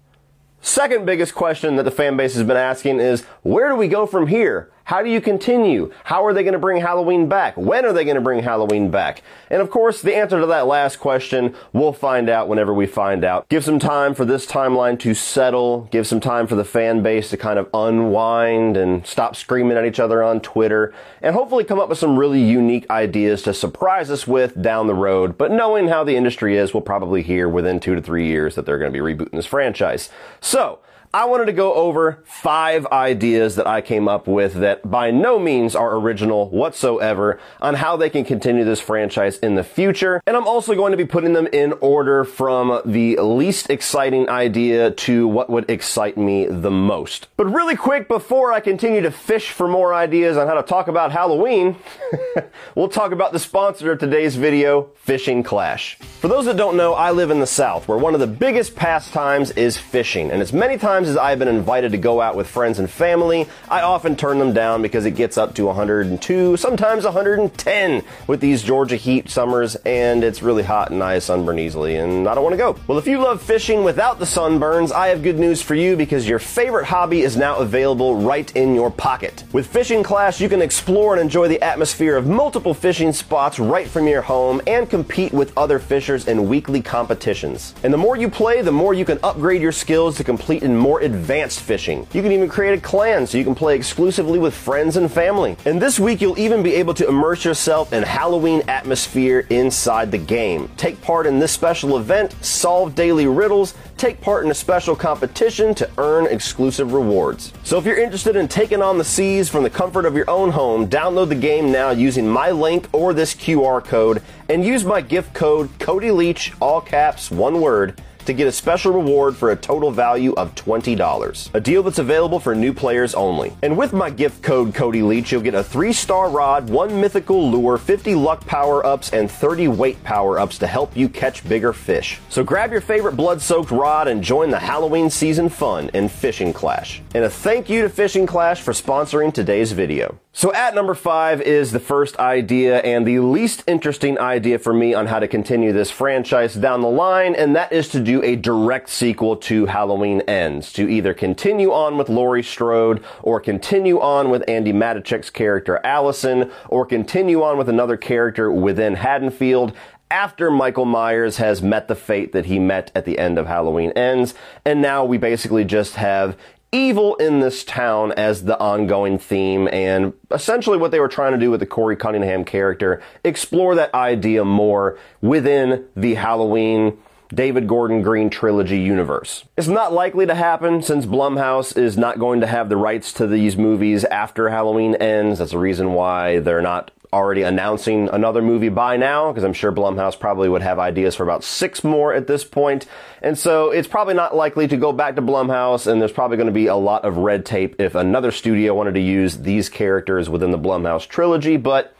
[0.59, 4.05] Second biggest question that the fan base has been asking is where do we go
[4.05, 4.71] from here?
[4.87, 5.91] How do you continue?
[6.05, 7.57] How are they going to bring Halloween back?
[7.57, 9.21] When are they going to bring Halloween back?
[9.49, 13.25] And of course, the answer to that last question, we'll find out whenever we find
[13.25, 13.49] out.
[13.49, 15.89] Give some time for this timeline to settle.
[15.91, 19.83] Give some time for the fan base to kind of unwind and stop screaming at
[19.83, 20.93] each other on Twitter.
[21.21, 24.95] And hopefully come up with some really unique ideas to surprise us with down the
[24.95, 25.37] road.
[25.37, 28.65] But knowing how the industry is, we'll probably hear within two to three years that
[28.65, 30.09] they're going to be rebooting this franchise.
[30.39, 30.79] So,
[31.13, 35.39] I wanted to go over five ideas that I came up with that by no
[35.39, 40.21] means are original whatsoever on how they can continue this franchise in the future.
[40.27, 44.91] And I'm also going to be putting them in order from the least exciting idea
[44.91, 47.29] to what would excite me the most.
[47.37, 50.89] But really quick, before I continue to fish for more ideas on how to talk
[50.89, 51.77] about Halloween,
[52.75, 55.95] we'll talk about the sponsor of today's video, Fishing Clash.
[56.19, 58.75] For those that don't know, I live in the South, where one of the biggest
[58.75, 60.31] pastimes is fishing.
[60.31, 63.47] And as many times as I've been invited to go out with friends and family,
[63.69, 68.63] I often turn them down because it gets up to 102, sometimes 110 with these
[68.63, 72.53] Georgia heat summers, and it's really hot and I sunburn easily, and I don't want
[72.53, 72.77] to go.
[72.87, 76.27] Well, if you love fishing without the sunburns, I have good news for you because
[76.27, 79.43] your favorite hobby is now available right in your pocket.
[79.51, 83.87] With Fishing Clash, you can explore and enjoy the atmosphere of multiple fishing spots right
[83.87, 87.75] from your home and compete with other fishers in weekly competitions.
[87.83, 90.75] And the more you play, the more you can upgrade your skills to complete in
[90.75, 92.07] more advanced fishing.
[92.13, 95.57] You can even create a clan so you can play exclusively with friends and family.
[95.65, 100.17] And this week, you'll even be able to immerse yourself in Halloween atmosphere inside the
[100.17, 100.69] game.
[100.77, 105.75] Take part in this special event, solve daily riddles, take part in a special competition
[105.75, 107.51] to earn exclusive rewards.
[107.63, 110.51] So if you're interested in taking on the seas from the comfort of your own
[110.51, 115.01] home, download the game now using my link or this QR code and use my
[115.01, 119.55] gift code Cody Leach, all caps, one word to get a special reward for a
[119.55, 121.49] total value of $20.
[121.53, 123.55] A deal that's available for new players only.
[123.63, 127.77] And with my gift code Cody Leach, you'll get a 3-star rod, 1 mythical lure,
[127.77, 132.19] 50 luck power-ups, and 30 weight power-ups to help you catch bigger fish.
[132.29, 137.01] So grab your favorite blood-soaked rod and join the Halloween season fun in Fishing Clash.
[137.15, 140.19] And a thank you to Fishing Clash for sponsoring today's video.
[140.33, 144.93] So at number five is the first idea and the least interesting idea for me
[144.93, 148.35] on how to continue this franchise down the line, and that is to do a
[148.35, 154.29] direct sequel to Halloween Ends, to either continue on with Laurie Strode, or continue on
[154.29, 159.73] with Andi Matichak's character Allison, or continue on with another character within Haddonfield,
[160.09, 163.91] after Michael Myers has met the fate that he met at the end of Halloween
[163.91, 166.37] Ends, and now we basically just have
[166.71, 171.37] evil in this town as the ongoing theme and essentially what they were trying to
[171.37, 176.97] do with the Corey Cunningham character, explore that idea more within the Halloween
[177.33, 179.43] David Gordon Green trilogy universe.
[179.57, 183.27] It's not likely to happen since Blumhouse is not going to have the rights to
[183.27, 185.39] these movies after Halloween ends.
[185.39, 189.71] That's the reason why they're not already announcing another movie by now, because I'm sure
[189.71, 192.85] Blumhouse probably would have ideas for about six more at this point.
[193.21, 196.47] And so it's probably not likely to go back to Blumhouse, and there's probably going
[196.47, 200.29] to be a lot of red tape if another studio wanted to use these characters
[200.29, 201.95] within the Blumhouse trilogy, but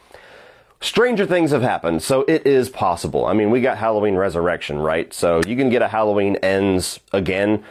[0.80, 3.26] Stranger things have happened, so it is possible.
[3.26, 5.12] I mean, we got Halloween Resurrection, right?
[5.12, 7.64] So you can get a Halloween Ends again.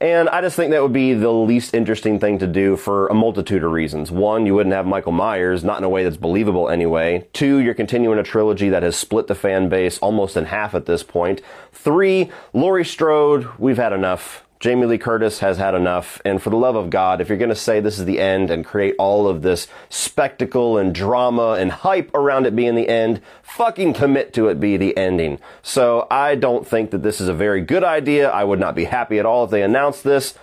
[0.00, 3.14] And I just think that would be the least interesting thing to do for a
[3.14, 4.10] multitude of reasons.
[4.10, 7.26] One, you wouldn't have Michael Myers, not in a way that's believable anyway.
[7.32, 10.86] Two, you're continuing a trilogy that has split the fan base almost in half at
[10.86, 11.42] this point.
[11.72, 14.44] Three, Laurie Strode, we've had enough.
[14.60, 16.20] Jamie Lee Curtis has had enough.
[16.24, 18.50] And for the love of God, if you're going to say this is the end
[18.50, 23.20] and create all of this spectacle and drama and hype around it being the end,
[23.42, 25.38] fucking commit to it be the ending.
[25.62, 28.30] So I don't think that this is a very good idea.
[28.30, 30.34] I would not be happy at all if they announced this.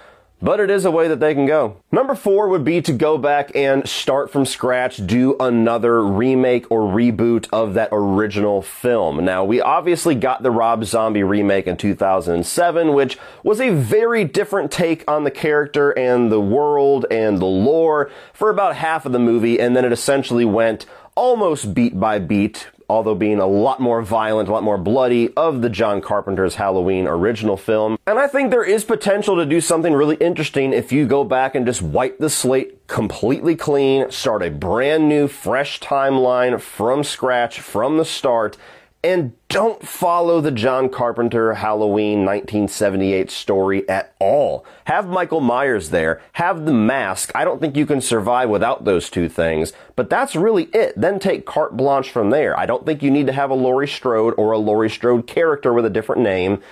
[0.46, 1.78] But it is a way that they can go.
[1.92, 6.82] Number four would be to go back and start from scratch, do another remake or
[6.82, 9.26] reboot of that original film.
[9.26, 14.72] Now, we obviously got the Rob Zombie remake in 2007, which was a very different
[14.72, 19.20] take on the character and the world and the lore for about half of the
[19.20, 20.86] movie, and then it essentially went
[21.16, 25.62] almost beat by beat although being a lot more violent, a lot more bloody, of
[25.62, 27.98] the John Carpenter's Halloween original film.
[28.08, 31.56] And I think there is potential to do something really interesting if you go back
[31.56, 37.60] and just wipe the slate completely clean, start a brand new, fresh timeline from scratch,
[37.60, 38.58] from the start,
[39.06, 44.66] and don't follow the John Carpenter Halloween 1978 story at all.
[44.86, 46.24] Have Michael Myers there.
[46.34, 47.32] Have the mask.
[47.36, 51.00] I don't think you can survive without those two things, but that's really it.
[51.00, 52.58] Then take carte blanche from there.
[52.58, 55.72] I don't think you need to have a Laurie Strode or a Laurie Strode character
[55.72, 56.64] with a different name.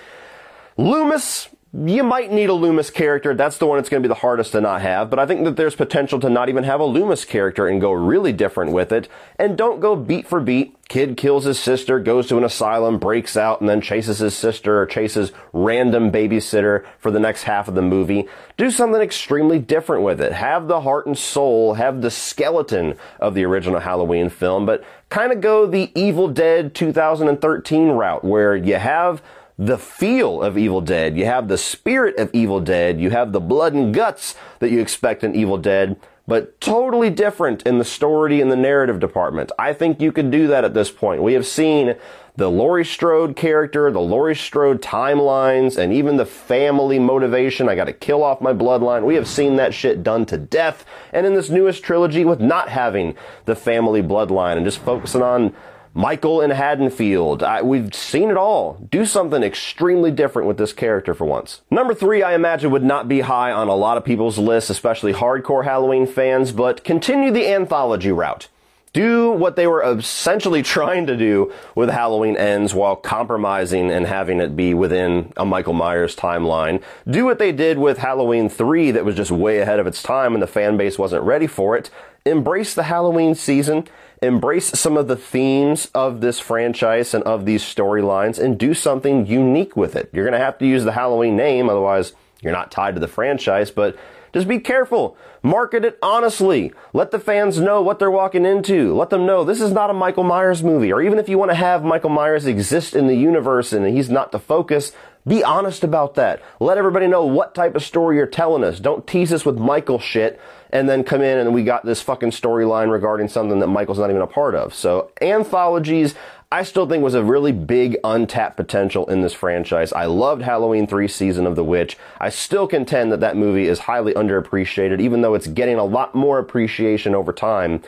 [0.76, 3.34] Loomis, you might need a Loomis character.
[3.34, 5.10] That's the one that's going to be the hardest to not have.
[5.10, 7.90] But I think that there's potential to not even have a Loomis character and go
[7.90, 9.08] really different with it.
[9.40, 10.76] And don't go beat for beat.
[10.88, 14.80] Kid kills his sister, goes to an asylum, breaks out, and then chases his sister
[14.80, 18.28] or chases random babysitter for the next half of the movie.
[18.56, 20.32] Do something extremely different with it.
[20.32, 25.32] Have the heart and soul, have the skeleton of the original Halloween film, but kind
[25.32, 29.22] of go the Evil Dead 2013 route where you have
[29.58, 31.16] the feel of Evil Dead.
[31.16, 33.00] You have the spirit of Evil Dead.
[33.00, 35.96] You have the blood and guts that you expect in Evil Dead,
[36.26, 39.52] but totally different in the story and the narrative department.
[39.58, 41.22] I think you could do that at this point.
[41.22, 41.94] We have seen
[42.36, 47.68] the Laurie Strode character, the Laurie Strode timelines, and even the family motivation.
[47.68, 49.04] I gotta kill off my bloodline.
[49.04, 50.84] We have seen that shit done to death.
[51.12, 55.54] And in this newest trilogy with not having the family bloodline and just focusing on
[55.96, 57.44] Michael and Haddonfield.
[57.44, 58.84] I, we've seen it all.
[58.90, 61.60] Do something extremely different with this character for once.
[61.70, 65.12] Number three, I imagine would not be high on a lot of people's lists, especially
[65.12, 68.48] hardcore Halloween fans, but continue the anthology route.
[68.92, 74.40] Do what they were essentially trying to do with Halloween Ends while compromising and having
[74.40, 76.82] it be within a Michael Myers timeline.
[77.08, 80.34] Do what they did with Halloween 3 that was just way ahead of its time
[80.34, 81.88] and the fan base wasn't ready for it.
[82.24, 83.86] Embrace the Halloween season
[84.24, 89.26] embrace some of the themes of this franchise and of these storylines and do something
[89.26, 90.10] unique with it.
[90.12, 93.08] You're going to have to use the Halloween name, otherwise, you're not tied to the
[93.08, 93.96] franchise, but
[94.34, 95.16] just be careful.
[95.42, 96.72] Market it honestly.
[96.92, 98.94] Let the fans know what they're walking into.
[98.94, 100.92] Let them know this is not a Michael Myers movie.
[100.92, 104.10] Or even if you want to have Michael Myers exist in the universe and he's
[104.10, 104.92] not the focus,
[105.26, 106.42] be honest about that.
[106.60, 108.80] Let everybody know what type of story you're telling us.
[108.80, 110.40] Don't tease us with Michael shit
[110.74, 114.10] and then come in and we got this fucking storyline regarding something that Michael's not
[114.10, 114.74] even a part of.
[114.74, 116.16] So anthologies,
[116.50, 119.92] I still think was a really big untapped potential in this franchise.
[119.92, 121.96] I loved Halloween 3 Season of the Witch.
[122.20, 126.12] I still contend that that movie is highly underappreciated, even though it's getting a lot
[126.16, 127.80] more appreciation over time.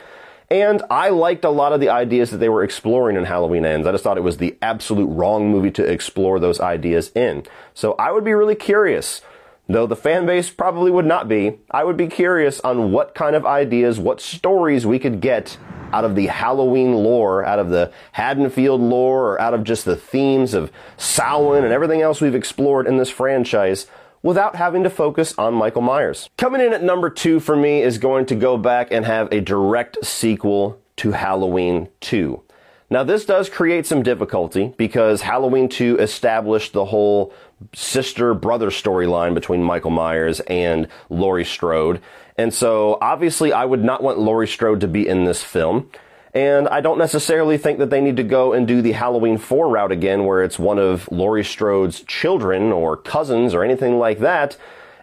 [0.49, 3.85] And I liked a lot of the ideas that they were exploring in Halloween Ends.
[3.85, 7.43] I just thought it was the absolute wrong movie to explore those ideas in.
[7.73, 9.21] So I would be really curious
[9.69, 13.35] Though the fan base probably would not be, I would be curious on what kind
[13.35, 15.57] of ideas, what stories we could get
[15.91, 19.95] out of the Halloween lore, out of the Haddonfield lore, or out of just the
[19.95, 23.87] themes of Samhain and everything else we've explored in this franchise
[24.23, 26.29] without having to focus on Michael Myers.
[26.37, 29.41] Coming in at number two for me is going to go back and have a
[29.41, 32.41] direct sequel to Halloween 2.
[32.89, 37.33] Now, this does create some difficulty because Halloween 2 established the whole
[37.73, 42.01] sister brother storyline between Michael Myers and Laurie Strode.
[42.37, 45.89] And so, obviously, I would not want Laurie Strode to be in this film.
[46.33, 49.69] And I don't necessarily think that they need to go and do the Halloween 4
[49.69, 54.55] route again, where it's one of Laurie Strode's children or cousins or anything like that.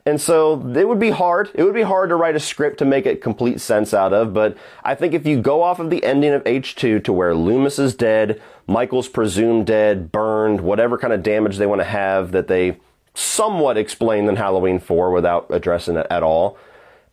[0.07, 1.51] And so it would be hard.
[1.55, 4.35] It would be hard to write a script to make it complete sense out of,
[4.35, 7.79] but I think if you go off of the ending of H2 to where Loomis
[7.79, 12.49] is dead, Michael's presumed dead, burned, whatever kind of damage they want to have that
[12.49, 12.79] they
[13.15, 16.57] somewhat explain in Halloween 4 without addressing it at all.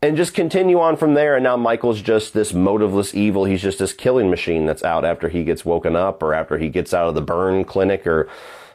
[0.01, 3.45] And just continue on from there, and now Michael's just this motiveless evil.
[3.45, 6.69] He's just this killing machine that's out after he gets woken up or after he
[6.69, 8.27] gets out of the burn clinic or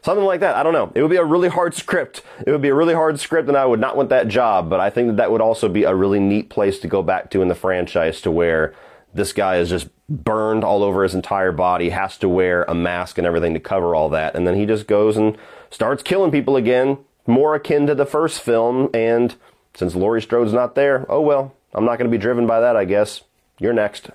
[0.07, 0.55] Something like that.
[0.55, 0.93] I don't know.
[0.95, 2.23] It would be a really hard script.
[2.47, 4.79] It would be a really hard script and I would not want that job, but
[4.79, 7.43] I think that that would also be a really neat place to go back to
[7.43, 8.73] in the franchise to where
[9.13, 13.19] this guy is just burned all over his entire body, has to wear a mask
[13.19, 14.35] and everything to cover all that.
[14.35, 15.37] And then he just goes and
[15.71, 18.89] starts killing people again, more akin to the first film.
[18.95, 19.35] And
[19.75, 22.77] since Laurie Strode's not there, oh well, I'm not going to be driven by that,
[22.77, 23.23] I guess.
[23.59, 24.11] You're next.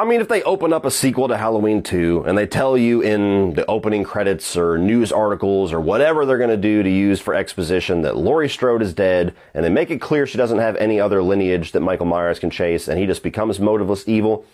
[0.00, 3.00] I mean, if they open up a sequel to Halloween 2 and they tell you
[3.00, 7.20] in the opening credits or news articles or whatever they're going to do to use
[7.20, 10.76] for exposition that Laurie Strode is dead and they make it clear she doesn't have
[10.76, 14.46] any other lineage that Michael Myers can chase and he just becomes motiveless evil,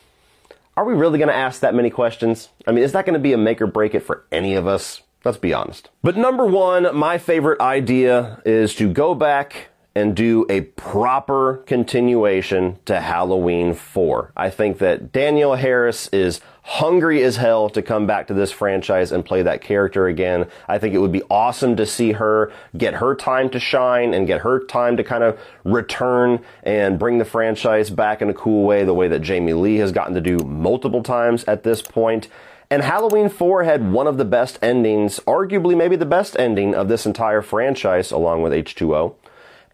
[0.77, 2.49] are we really going to ask that many questions?
[2.67, 4.67] I mean, is that going to be a make or break it for any of
[4.67, 5.03] us?
[5.25, 5.91] Let's be honest.
[6.03, 12.79] But number one, my favorite idea is to go back and do a proper continuation
[12.85, 14.33] to Halloween 4.
[14.37, 19.13] I think that Danielle Harris is hungry as hell to come back to this franchise
[19.13, 20.47] and play that character again.
[20.67, 24.27] I think it would be awesome to see her get her time to shine and
[24.27, 28.65] get her time to kind of return and bring the franchise back in a cool
[28.65, 32.29] way, the way that Jamie Lee has gotten to do multiple times at this point.
[32.71, 36.89] And Halloween 4 had one of the best endings, arguably maybe the best ending of
[36.89, 39.15] this entire franchise, along with H2O.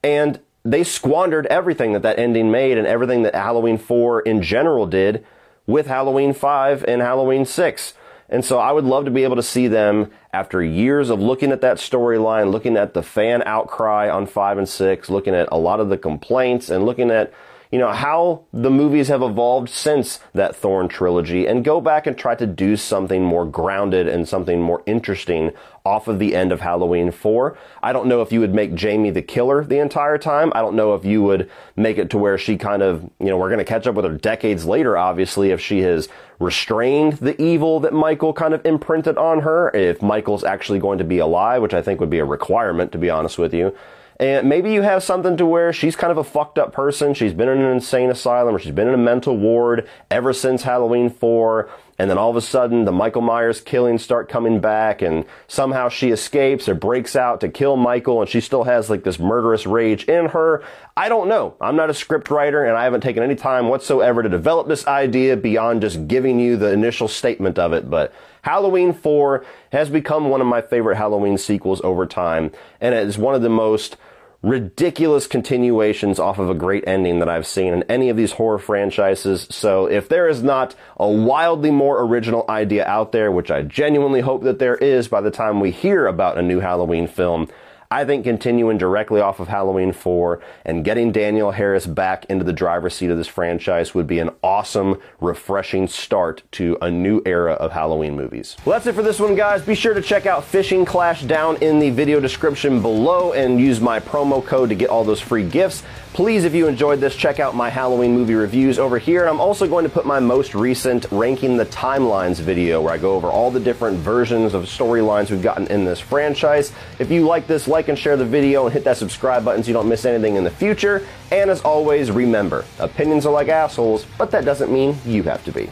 [0.03, 4.87] And they squandered everything that that ending made and everything that Halloween 4 in general
[4.87, 5.25] did
[5.71, 7.95] with Halloween 5 and Halloween 6.
[8.29, 11.51] And so I would love to be able to see them after years of looking
[11.51, 15.59] at that storyline, looking at the fan outcry on five and six, looking at a
[15.59, 17.33] lot of the complaints and looking at
[17.71, 22.19] you know, how the movies have evolved since that Thorn trilogy and go back and
[22.19, 25.53] try to do something more grounded and something more interesting
[25.85, 27.57] off of the end of Halloween 4.
[27.83, 30.53] I don't know if you would make Jamie the killer the entire time.
[30.55, 33.37] I don't know if you would make it to where she kind of, you know,
[33.37, 36.09] we're going to catch up with her decades later, obviously, if she has
[36.39, 41.05] restrained the evil that Michael kind of imprinted on her, if Michael's actually going to
[41.05, 43.75] be alive, which I think would be a requirement, to be honest with you.
[44.21, 47.15] And maybe you have something to where she's kind of a fucked up person.
[47.15, 50.63] She's been in an insane asylum or she's been in a mental ward ever since
[50.63, 51.71] Halloween 4.
[52.01, 55.91] And then all of a sudden the Michael Myers killings start coming back and somehow
[55.91, 59.67] she escapes or breaks out to kill Michael and she still has like this murderous
[59.67, 60.65] rage in her.
[60.97, 61.57] I don't know.
[61.61, 64.87] I'm not a script writer and I haven't taken any time whatsoever to develop this
[64.87, 67.91] idea beyond just giving you the initial statement of it.
[67.91, 73.07] But Halloween 4 has become one of my favorite Halloween sequels over time and it
[73.07, 73.99] is one of the most
[74.43, 78.59] ridiculous continuations off of a great ending that I've seen in any of these horror
[78.59, 79.47] franchises.
[79.51, 84.21] So if there is not a wildly more original idea out there, which I genuinely
[84.21, 87.49] hope that there is by the time we hear about a new Halloween film,
[87.93, 92.53] I think continuing directly off of Halloween 4 and getting Danielle Harris back into the
[92.53, 97.55] driver's seat of this franchise would be an awesome, refreshing start to a new era
[97.55, 98.57] of Halloween movies.
[98.65, 99.63] Well, that's it for this one, guys.
[99.63, 103.81] Be sure to check out Fishing Clash down in the video description below and use
[103.81, 105.83] my promo code to get all those free gifts.
[106.13, 109.21] Please, if you enjoyed this, check out my Halloween movie reviews over here.
[109.21, 112.99] And I'm also going to put my most recent Ranking the Timelines video where I
[112.99, 116.73] go over all the different versions of storylines we've gotten in this franchise.
[116.99, 119.69] If you like this, like and share the video and hit that subscribe button so
[119.69, 121.07] you don't miss anything in the future.
[121.31, 125.53] And as always, remember, opinions are like assholes, but that doesn't mean you have to
[125.53, 125.71] be.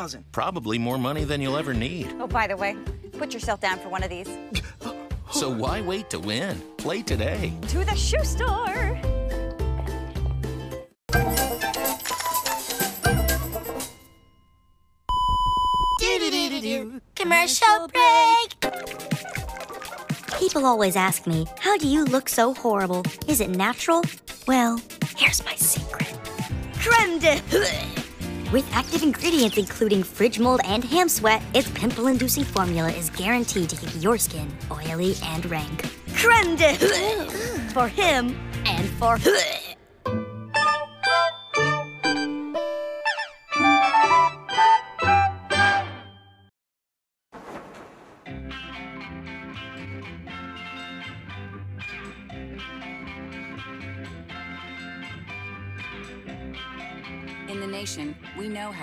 [0.00, 0.24] 38,115,000.
[0.32, 2.14] Probably more money than you'll ever need.
[2.18, 2.76] Oh, by the way,
[3.18, 4.28] put yourself down for one of these.
[5.32, 6.60] So why wait to win?
[6.76, 7.52] Play today.
[7.68, 8.98] To the shoe store.
[17.14, 18.72] Commercial break!
[20.38, 23.02] People always ask me, how do you look so horrible?
[23.28, 24.02] Is it natural?
[24.48, 24.80] Well,
[25.16, 26.18] here's my secret.
[26.78, 27.40] Creme de
[28.52, 33.76] With active ingredients including fridge mold and ham sweat, its pimple-inducing formula is guaranteed to
[33.76, 35.88] keep your skin oily and rank.
[36.16, 36.74] Creme de
[37.72, 38.36] For him
[38.66, 39.18] and for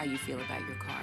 [0.07, 1.01] you feel about your car.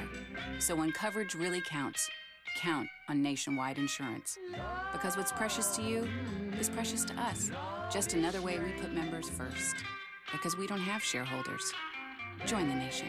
[0.58, 2.08] So when coverage really counts,
[2.56, 4.38] count on nationwide insurance.
[4.92, 6.08] Because what's precious to you
[6.58, 7.50] is precious to us.
[7.92, 9.76] Just another way we put members first.
[10.32, 11.72] Because we don't have shareholders.
[12.46, 13.08] Join the nation.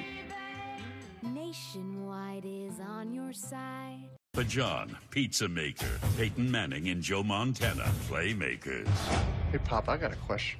[1.21, 4.09] Nationwide is on your side.
[4.33, 8.87] The John Pizza Maker, Peyton Manning and Joe Montana, Playmakers.
[9.51, 10.59] Hey, Pop, I got a question.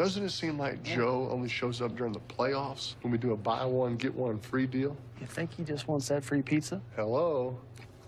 [0.00, 0.04] Yeah.
[0.06, 3.36] Doesn't it seem like Joe only shows up during the playoffs when we do a
[3.36, 4.96] buy one, get one free deal?
[5.20, 6.80] You think he just wants that free pizza?
[6.96, 7.58] Hello?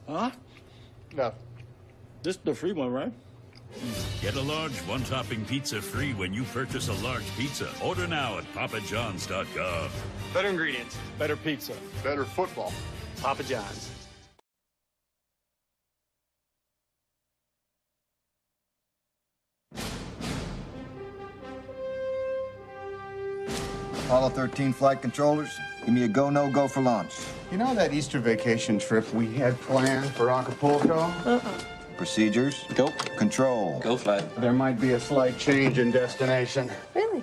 [0.08, 0.30] Huh?
[1.14, 1.34] No.
[2.22, 3.12] This is the free one, right?
[4.20, 7.68] Get a large one topping pizza free when you purchase a large pizza.
[7.82, 9.90] Order now at papajohns.com.
[10.32, 12.72] Better ingredients, better pizza, better football.
[13.20, 14.01] Papa John's.
[24.04, 27.14] Apollo 13 flight controllers, give me a go, no go for launch.
[27.50, 30.98] You know that Easter vacation trip we had planned for Acapulco?
[31.24, 31.40] Uh-uh.
[31.96, 32.64] Procedures.
[32.74, 32.88] Go.
[33.16, 33.78] Control.
[33.80, 34.24] Go flight.
[34.40, 36.70] There might be a slight change in destination.
[36.94, 37.22] Really?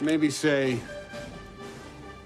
[0.00, 0.80] Maybe say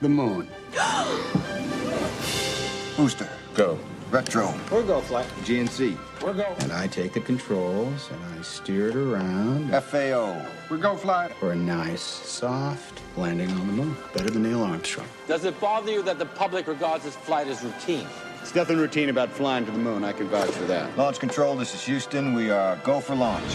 [0.00, 0.48] the moon.
[0.72, 1.24] Go!
[2.96, 3.28] Booster.
[3.54, 3.78] Go.
[4.10, 4.54] Retro.
[4.72, 5.26] We're go flight.
[5.44, 5.96] GNC.
[6.22, 6.54] We're go.
[6.60, 9.70] And I take the controls and I steer it around.
[9.84, 10.44] FAO.
[10.70, 11.32] We're go flight.
[11.34, 13.96] For a nice, soft landing on the moon.
[14.14, 15.06] Better than Neil Armstrong.
[15.26, 18.06] Does it bother you that the public regards this flight as routine?
[18.36, 20.04] There's nothing routine about flying to the moon.
[20.04, 20.96] I can vouch for that.
[20.96, 22.32] Launch control, this is Houston.
[22.34, 23.48] We are go for launch.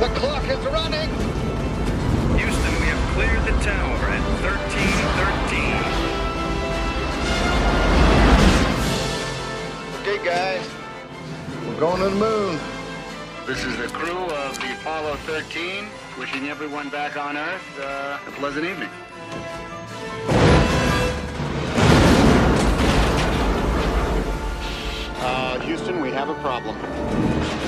[0.00, 1.08] The clock is running.
[2.36, 5.74] Houston, we have cleared the tower at 1313.
[10.02, 10.68] Okay, guys.
[11.66, 12.73] We're going to the moon.
[13.46, 15.86] This is the crew of the Apollo 13,
[16.18, 18.88] wishing everyone back on Earth uh, a pleasant evening.
[25.24, 26.76] Uh, Houston, we have a problem.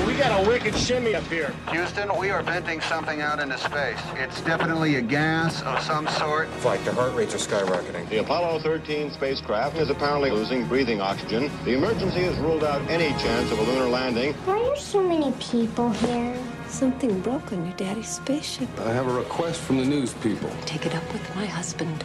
[0.06, 1.54] We got a wicked shimmy up here.
[1.70, 3.98] Houston, we are venting something out into space.
[4.16, 6.48] It's definitely a gas of some sort.
[6.60, 8.06] Flight, the heart rates are skyrocketing.
[8.10, 11.50] The Apollo 13 spacecraft is apparently losing breathing oxygen.
[11.64, 14.34] The emergency has ruled out any chance of a lunar landing.
[14.44, 16.36] Why are so many people here?
[16.68, 18.68] Something broke on your daddy's spaceship.
[18.80, 20.50] I have a request from the news people.
[20.66, 22.04] Take it up with my husband.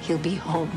[0.00, 0.70] He'll be home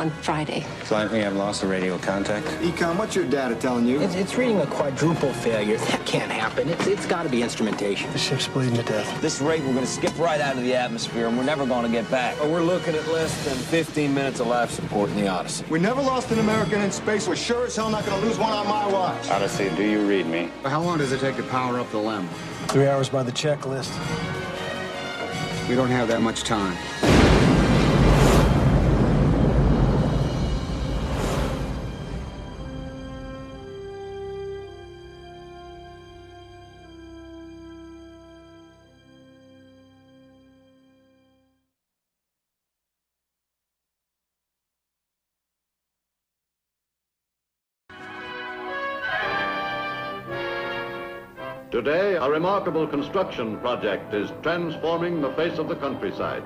[0.00, 0.60] on Friday.
[0.84, 2.46] Flight, we have lost the radio contact.
[2.62, 4.00] EECOM, what's your data telling you?
[4.00, 5.76] It's, it's reading a quadruple failure.
[5.76, 6.70] That can't happen.
[6.70, 8.10] It's, it's got to be instrumentation.
[8.12, 9.20] The ship's bleeding to death.
[9.20, 11.84] This rate, we're going to skip right out of the atmosphere, and we're never going
[11.84, 12.34] to get back.
[12.40, 15.66] Oh, we're looking at less than 15 minutes of life support in the Odyssey.
[15.68, 17.28] We never lost an American in space.
[17.28, 19.28] We're sure as hell not going to lose one on my watch.
[19.28, 20.50] Odyssey, do you read me?
[20.64, 22.26] How long does it take to power up the LEM?
[22.68, 23.90] Three hours by the checklist.
[25.68, 27.29] We don't have that much time.
[51.80, 56.42] Today, a remarkable construction project is transforming the face of the countryside.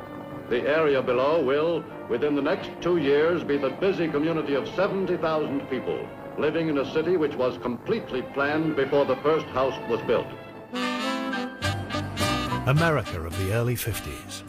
[0.48, 5.68] The area below will, within the next two years, be the busy community of 70,000
[5.68, 6.08] people
[6.38, 10.28] living in a city which was completely planned before the first house was built.
[12.68, 14.42] America of the early 50s,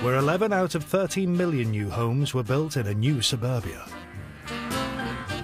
[0.00, 3.84] where 11 out of 13 million new homes were built in a new suburbia.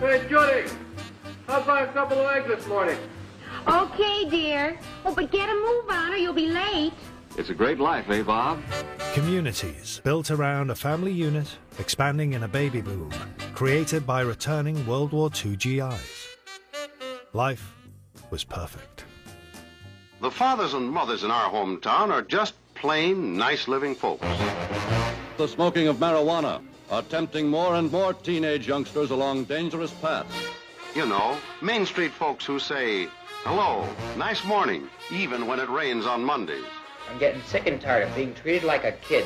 [0.00, 0.70] Hey, Judy,
[1.46, 2.96] how about a couple of eggs this morning?
[3.66, 4.78] Okay, dear.
[5.05, 6.93] Oh, but get a move on or you'll be late.
[7.36, 8.60] It's a great life, eh, Bob?
[9.14, 13.10] Communities built around a family unit, expanding in a baby boom,
[13.55, 16.36] created by returning World War II GIs.
[17.32, 17.74] Life
[18.30, 19.05] was perfect.
[20.20, 24.26] The fathers and mothers in our hometown are just plain, nice living folks.
[25.36, 26.60] The smoking of marijuana
[26.90, 30.35] are tempting more and more teenage youngsters along dangerous paths.
[30.94, 33.09] You know, Main Street folks who say,
[33.44, 33.86] hello,
[34.16, 36.65] nice morning, even when it rains on Mondays.
[37.09, 39.24] I'm getting sick and tired of being treated like a kid.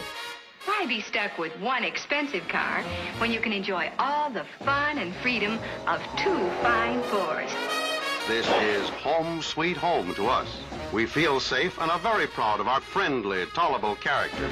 [0.64, 2.82] Why be stuck with one expensive car
[3.18, 7.52] when you can enjoy all the fun and freedom of two fine Fords?
[8.28, 10.48] This is home sweet home to us.
[10.92, 14.48] We feel safe and are very proud of our friendly, tolerable character.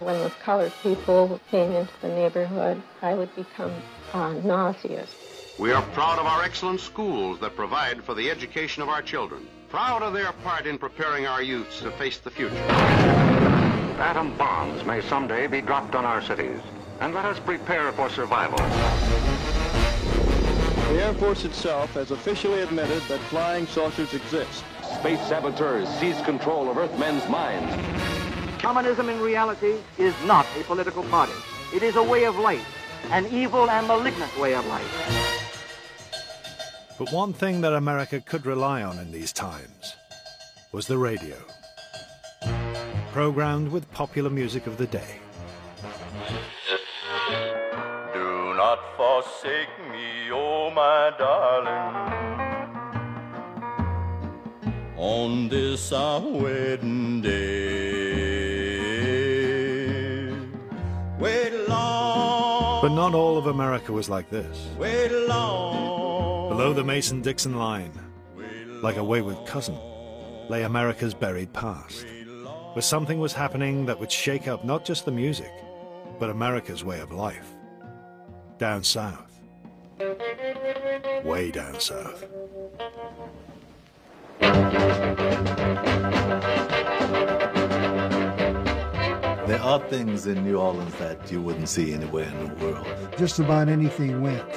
[0.00, 3.72] When the colored people came into the neighborhood, I would become
[4.12, 5.14] uh, nauseous.
[5.62, 9.46] We are proud of our excellent schools that provide for the education of our children.
[9.68, 12.56] Proud of their part in preparing our youths to face the future.
[14.00, 16.58] Atom bombs may someday be dropped on our cities,
[16.98, 18.58] and let us prepare for survival.
[20.88, 24.64] The Air Force itself has officially admitted that flying saucers exist.
[24.98, 27.72] Space saboteurs seize control of Earthmen's minds.
[28.60, 31.34] Communism in reality is not a political party.
[31.72, 32.66] It is a way of life,
[33.12, 35.41] an evil and malignant way of life.
[36.98, 39.96] But one thing that America could rely on in these times
[40.72, 41.36] was the radio,
[43.12, 45.18] programmed with popular music of the day.
[48.14, 52.12] Do not forsake me, oh my darling.
[54.96, 58.11] On this our wedding day.
[63.02, 64.68] Not all of America was like this.
[64.78, 67.90] Below the Mason Dixon line,
[68.80, 69.76] like a wayward cousin,
[70.48, 72.06] lay America's buried past,
[72.74, 75.50] where something was happening that would shake up not just the music,
[76.20, 77.48] but America's way of life.
[78.58, 79.40] Down south.
[81.24, 82.24] Way down south.
[89.52, 92.86] There are things in New Orleans that you wouldn't see anywhere in the world.
[93.18, 94.48] Just about anything went.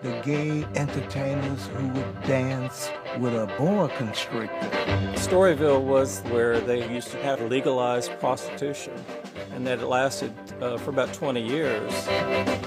[0.00, 4.70] The gay entertainers who would dance with a boa constrictor.
[5.16, 8.94] Storyville was where they used to have legalized prostitution,
[9.52, 12.06] and that it lasted uh, for about 20 years.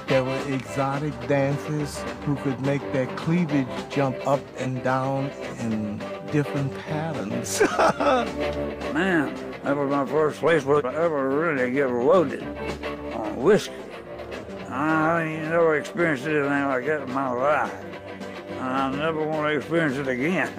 [0.06, 5.98] There were exotic dancers who could make their cleavage jump up and down in
[6.30, 7.60] different patterns.
[8.94, 12.42] Man, that was my first place where I ever really get loaded
[13.14, 13.72] on whiskey.
[14.68, 17.84] I ain't never experienced anything like that in my life.
[18.50, 20.50] And I never want to experience it again.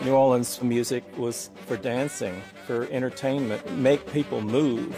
[0.04, 4.96] New Orleans music was for dancing, for entertainment, make people move.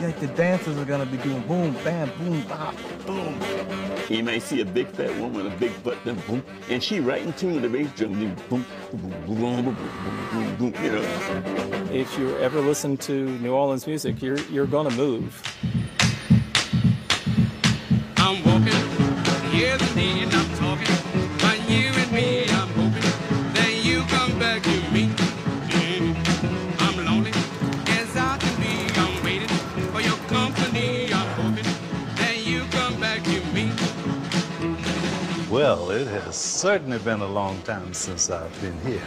[0.00, 2.74] Yeah, the dancers are gonna be doing boom, bam, boom, bop,
[3.06, 3.77] boom.
[4.08, 7.20] You may see a big fat woman, a big butt, then boom, and she right
[7.20, 9.76] in tune with the bass drum, then boom, boom, boom, boom, boom,
[10.32, 11.02] boom, boom, boom, you know.
[11.92, 15.42] If you ever listen to New Orleans music, you're you're gonna move.
[18.16, 18.72] I'm walking,
[19.50, 20.97] hear the need, I'm talking,
[35.78, 39.06] Well, it has certainly been a long time since I've been here.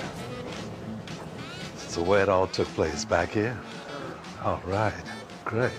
[1.75, 3.59] So where it all took place, back here?
[4.41, 5.03] All right,
[5.43, 5.73] great.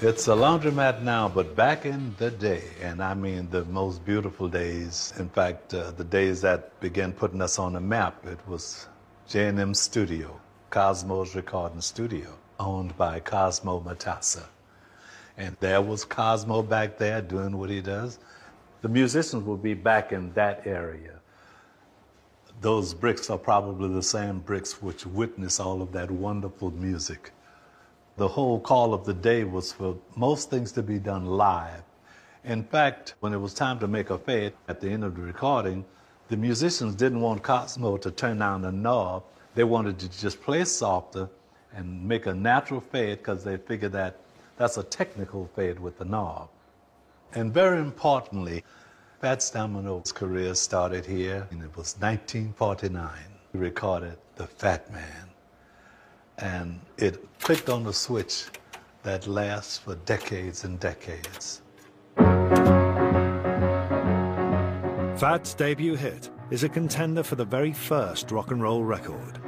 [0.00, 4.48] It's a laundromat now, but back in the day, and I mean the most beautiful
[4.48, 8.88] days, in fact, uh, the days that began putting us on the map, it was
[9.28, 10.40] J&M Studio,
[10.70, 14.44] Cosmo's recording studio, owned by Cosmo Matassa.
[15.40, 18.18] And there was Cosmo back there doing what he does.
[18.82, 21.18] The musicians will be back in that area.
[22.60, 27.32] Those bricks are probably the same bricks which witness all of that wonderful music.
[28.18, 31.84] The whole call of the day was for most things to be done live.
[32.44, 35.22] In fact, when it was time to make a fade at the end of the
[35.22, 35.86] recording,
[36.28, 39.22] the musicians didn't want Cosmo to turn down the knob.
[39.54, 41.30] They wanted to just play softer
[41.74, 44.18] and make a natural fade because they figured that
[44.60, 46.50] that's a technical fade with the knob.
[47.32, 48.62] And very importantly,
[49.22, 53.10] Fats Domino's career started here, and it was 1949.
[53.52, 55.30] He recorded The Fat Man,
[56.36, 58.48] and it clicked on the switch
[59.02, 61.62] that lasts for decades and decades.
[65.16, 69.40] Fat's debut hit is a contender for the very first rock and roll record,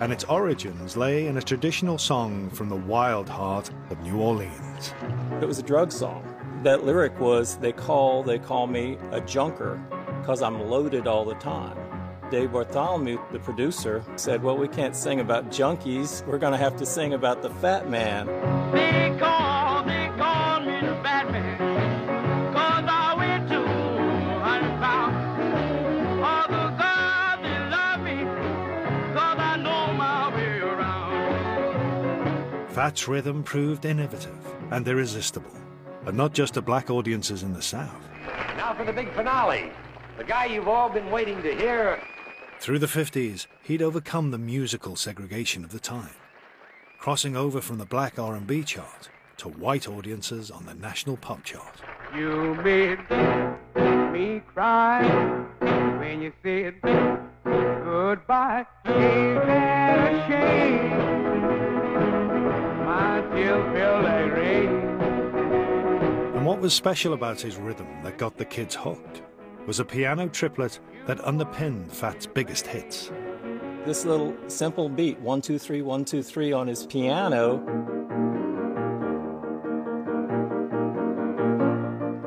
[0.00, 4.94] and its origins lay in a traditional song from the wild heart of New Orleans.
[5.40, 6.24] It was a drug song.
[6.62, 9.82] That lyric was, they call, they call me a junker
[10.20, 11.76] because I'm loaded all the time.
[12.30, 16.26] Dave Bartholomew, the producer, said, well, we can't sing about junkies.
[16.26, 19.07] We're going to have to sing about the fat man.
[32.88, 33.08] Around.
[33.08, 34.38] Rhythm proved innovative
[34.70, 35.52] and irresistible,
[36.06, 38.08] and not just to black audiences in the South.
[38.56, 39.70] Now for the big finale.
[40.16, 42.00] The guy you've all been waiting to hear.
[42.60, 46.14] Through the 50s, he'd overcome the musical segregation of the time,
[46.98, 51.80] crossing over from the black R&B chart to white audiences on the national pop chart.
[52.16, 52.98] You made
[54.12, 55.06] me cry
[56.00, 56.80] when you said
[57.44, 58.66] goodbye.
[58.86, 61.47] Ain't that a shame?
[66.34, 69.22] And what was special about his rhythm that got the kids hooked
[69.66, 73.10] was a piano triplet that underpinned Fat's biggest hits.
[73.84, 77.56] This little simple beat, one, two, three, one, two, three, on his piano.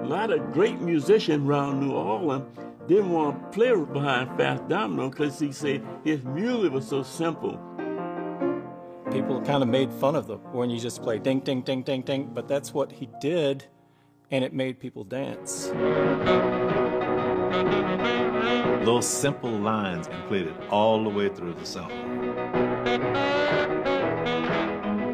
[0.02, 2.58] A lot of great musicians around New Orleans
[2.88, 7.60] didn't want to play behind Fats Domino because he said his music was so simple.
[9.12, 12.02] People kind of made fun of them when you just play ding, ding, ding, ding,
[12.02, 13.66] ding, but that's what he did,
[14.32, 15.68] and it made people dance.
[18.86, 21.92] Those simple lines and played it all the way through the song.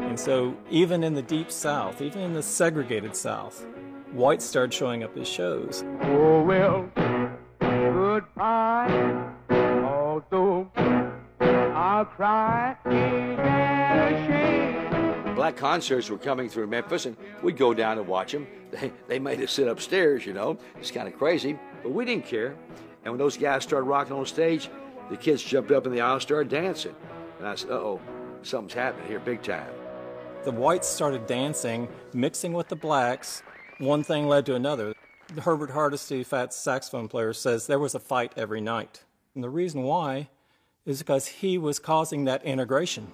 [0.08, 3.66] And so, even in the deep South, even in the segregated South,
[4.12, 5.84] whites started showing up at shows.
[6.02, 6.88] Oh well,
[7.60, 9.34] goodbye.
[9.50, 10.70] Although
[11.40, 12.76] I'll cry,
[15.34, 18.46] Black concerts were coming through Memphis, and we'd go down and watch them.
[18.70, 20.58] They, they made us sit upstairs, you know.
[20.78, 22.54] It's kind of crazy, but we didn't care.
[23.02, 24.68] And when those guys started rocking on stage,
[25.08, 26.94] the kids jumped up in the aisle, started dancing,
[27.38, 28.00] and I said, "Uh oh,
[28.42, 29.70] something's happening here, big time."
[30.44, 33.42] The whites started dancing, mixing with the blacks.
[33.78, 34.94] One thing led to another.
[35.40, 39.04] Herbert Hardesty, Fats saxophone player, says there was a fight every night.
[39.34, 40.28] And the reason why
[40.84, 43.12] is because he was causing that integration.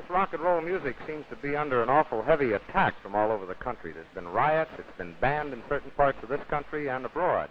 [0.00, 3.30] This rock and roll music seems to be under an awful heavy attack from all
[3.30, 3.92] over the country.
[3.92, 7.50] There's been riots, it's been banned in certain parts of this country and abroad.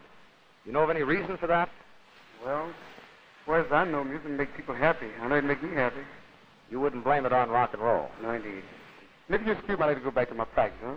[0.65, 1.69] You know of any reason for that?
[2.43, 2.73] Well, as
[3.45, 5.07] far as I know, music make people happy.
[5.21, 6.01] I know it make me happy.
[6.71, 8.09] You wouldn't blame it on rock and roll.
[8.21, 8.63] No, indeed.
[9.27, 10.95] Maybe you excuse me, I need to go back to my practice, huh?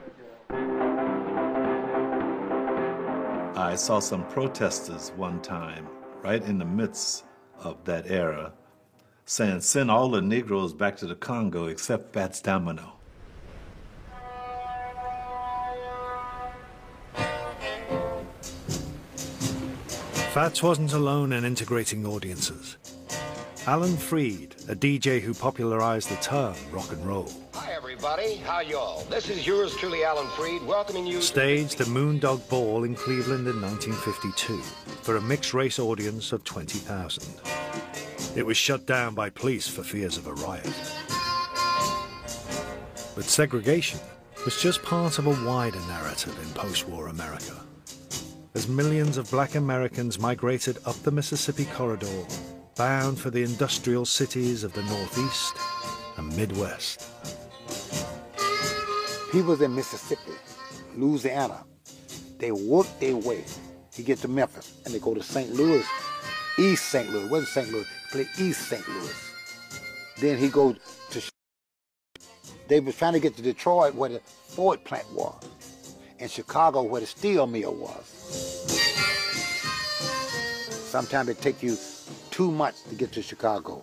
[3.57, 5.87] I saw some protesters one time,
[6.23, 7.25] right in the midst
[7.59, 8.55] of that era,
[9.25, 12.95] saying, send all the Negroes back to the Congo except Fats Domino.
[20.33, 22.79] Fats wasn't alone in integrating audiences.
[23.67, 28.37] Alan Freed, a DJ who popularized the term rock and roll, Hi, everybody.
[28.37, 29.05] How y'all?
[29.05, 31.21] This is yours truly, Alan Freed, welcoming you.
[31.21, 34.57] staged the Moondog Ball in Cleveland in 1952
[35.03, 37.62] for a mixed race audience of 20,000.
[38.35, 40.65] It was shut down by police for fears of a riot.
[43.15, 44.01] But segregation
[44.47, 47.55] was just part of a wider narrative in post war America.
[48.55, 52.25] As millions of black Americans migrated up the Mississippi corridor,
[52.75, 55.55] bound for the industrial cities of the Northeast
[56.17, 57.07] and Midwest.
[59.31, 60.33] People in Mississippi,
[60.97, 61.65] Louisiana,
[62.39, 63.45] they work their way
[63.93, 65.51] to get to Memphis, and they go to St.
[65.53, 65.85] Louis,
[66.59, 67.11] East St.
[67.11, 67.29] Louis.
[67.29, 67.71] Wasn't St.
[67.71, 67.87] Louis?
[68.13, 68.87] Play East St.
[68.87, 69.33] Louis.
[70.21, 70.77] Then he goes
[71.13, 71.23] to.
[72.69, 75.43] They was trying to get to Detroit where the Ford plant was,
[76.21, 78.05] and Chicago where the steel mill was.
[80.91, 81.79] Sometimes it take you
[82.31, 83.83] too much to get to Chicago.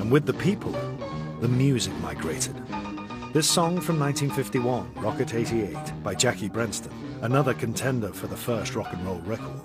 [0.00, 0.72] And with the people,
[1.40, 2.56] the music migrated.
[3.32, 6.90] This song from 1951, Rocket 88, by Jackie Brenston,
[7.26, 9.60] another contender for the first rock and roll record,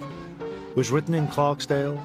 [0.74, 2.04] was written in Clarksdale,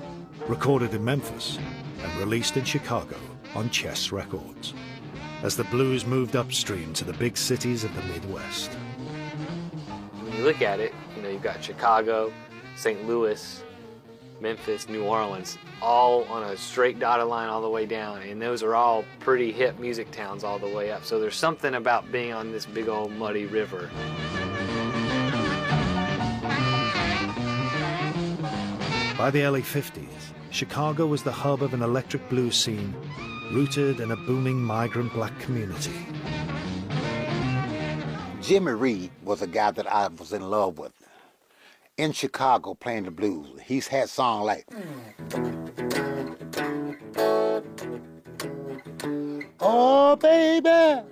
[0.48, 1.58] recorded in Memphis,
[2.02, 3.16] and released in Chicago
[3.54, 4.74] on Chess Records.
[5.42, 8.72] as the blues moved upstream to the big cities of the Midwest.
[10.20, 12.32] When you look at it, you know, you've got Chicago,
[12.76, 13.06] St.
[13.06, 13.62] Louis,
[14.40, 18.22] Memphis, New Orleans, all on a straight dotted line all the way down.
[18.22, 21.04] And those are all pretty hip music towns all the way up.
[21.04, 23.90] So there's something about being on this big old muddy river.
[29.18, 32.94] By the early 50s, Chicago was the hub of an electric blues scene
[33.50, 35.94] rooted in a booming migrant black community.
[38.42, 40.92] Jimmy Reed was a guy that I was in love with.
[41.96, 43.48] In Chicago playing the blues.
[43.64, 44.66] He's had songs like
[49.58, 51.08] Oh baby,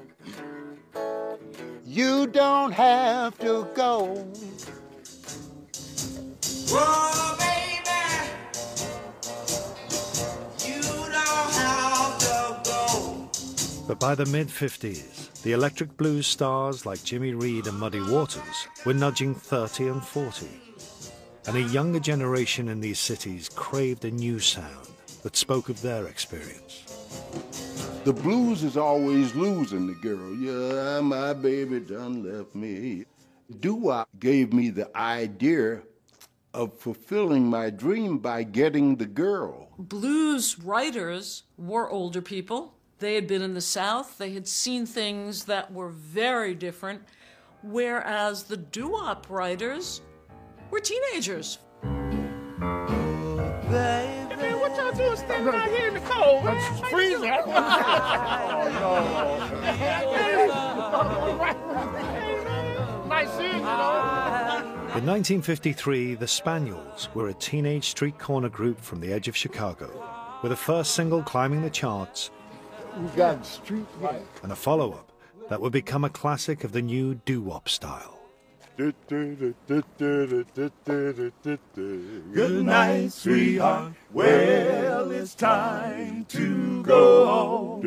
[1.87, 4.27] you don't have to go.
[6.69, 7.54] Whoa,
[13.87, 18.67] But by the mid 50s, the electric blues stars like Jimmy Reed and Muddy Waters
[18.87, 20.47] were nudging 30 and 40.
[21.47, 24.89] And a younger generation in these cities craved a new sound
[25.23, 26.85] that spoke of their experience.
[28.05, 30.35] The blues is always losing the girl.
[30.35, 33.05] Yeah, my baby done left me.
[33.61, 35.83] Doo-wop gave me the idea
[36.55, 39.69] of fulfilling my dream by getting the girl.
[39.79, 42.74] Blues writers were older people.
[42.99, 44.19] They had been in the South.
[44.19, 47.03] They had seen things that were very different,
[47.63, 50.01] whereas the doo-wop writers
[50.71, 51.59] were teenagers.
[51.83, 52.61] Man,
[54.61, 56.57] what y'all doing standing out here in the cold, man?
[56.57, 57.25] It's freezing.
[60.97, 64.61] Oh, nice seeing you, though.
[64.97, 69.91] In 1953, the Spaniels were a teenage street corner group from the edge of Chicago,
[70.43, 72.31] with a first single climbing the charts
[72.99, 74.23] We got street light.
[74.43, 75.11] and a follow up
[75.49, 78.21] that would become a classic of the new doo wop style.
[78.77, 78.95] Good
[82.65, 83.93] night, sweetheart.
[84.13, 87.81] Well, it's time to go home.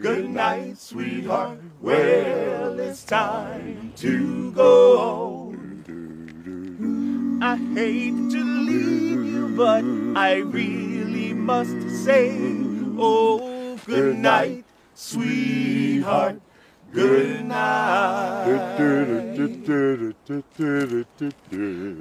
[0.00, 1.58] Good night, sweetheart.
[1.80, 5.54] Well, it's time to go home.
[7.42, 9.84] I hate to leave you, but
[10.18, 12.36] I really must say,
[12.98, 14.64] oh, good night,
[14.94, 16.40] sweetheart.
[16.92, 18.44] Good night.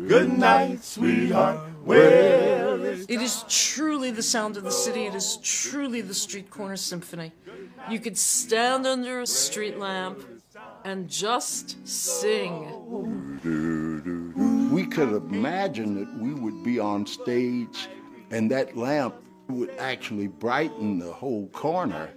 [0.07, 1.60] Good night, sweetheart.
[1.84, 5.06] Well, it's It is truly the sound of the city.
[5.06, 7.32] It is truly the street corner symphony.
[7.90, 10.20] You could stand under a street lamp
[10.86, 13.40] and just sing.
[14.72, 17.90] We could imagine that we would be on stage
[18.30, 19.15] and that lamp
[19.49, 22.10] would actually brighten the whole corner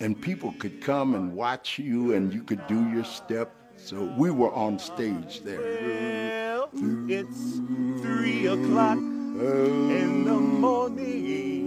[0.00, 3.54] and people could come and watch you and you could do your step.
[3.76, 5.60] So we were on stage there.
[5.60, 6.70] Well,
[7.08, 7.60] it's
[8.02, 11.66] three o'clock in the morning.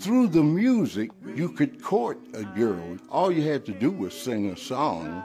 [0.00, 2.96] Through the music, you could court a girl.
[3.10, 5.22] All you had to do was sing a song.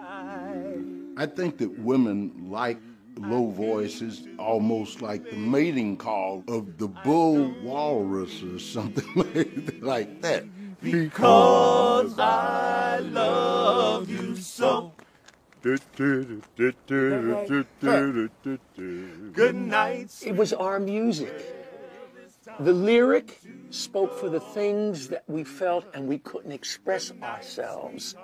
[1.18, 2.78] I think that women like
[3.20, 9.08] low voices, almost like the mating call of the bull walrus or something
[9.82, 10.46] like that.
[10.82, 14.94] Because I love you so.
[19.34, 20.12] Good night.
[20.24, 21.34] It was our music.
[22.60, 28.16] The lyric spoke for the things that we felt and we couldn't express ourselves.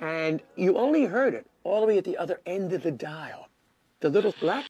[0.00, 3.45] And you only heard it all the way at the other end of the dial.
[4.00, 4.64] The little black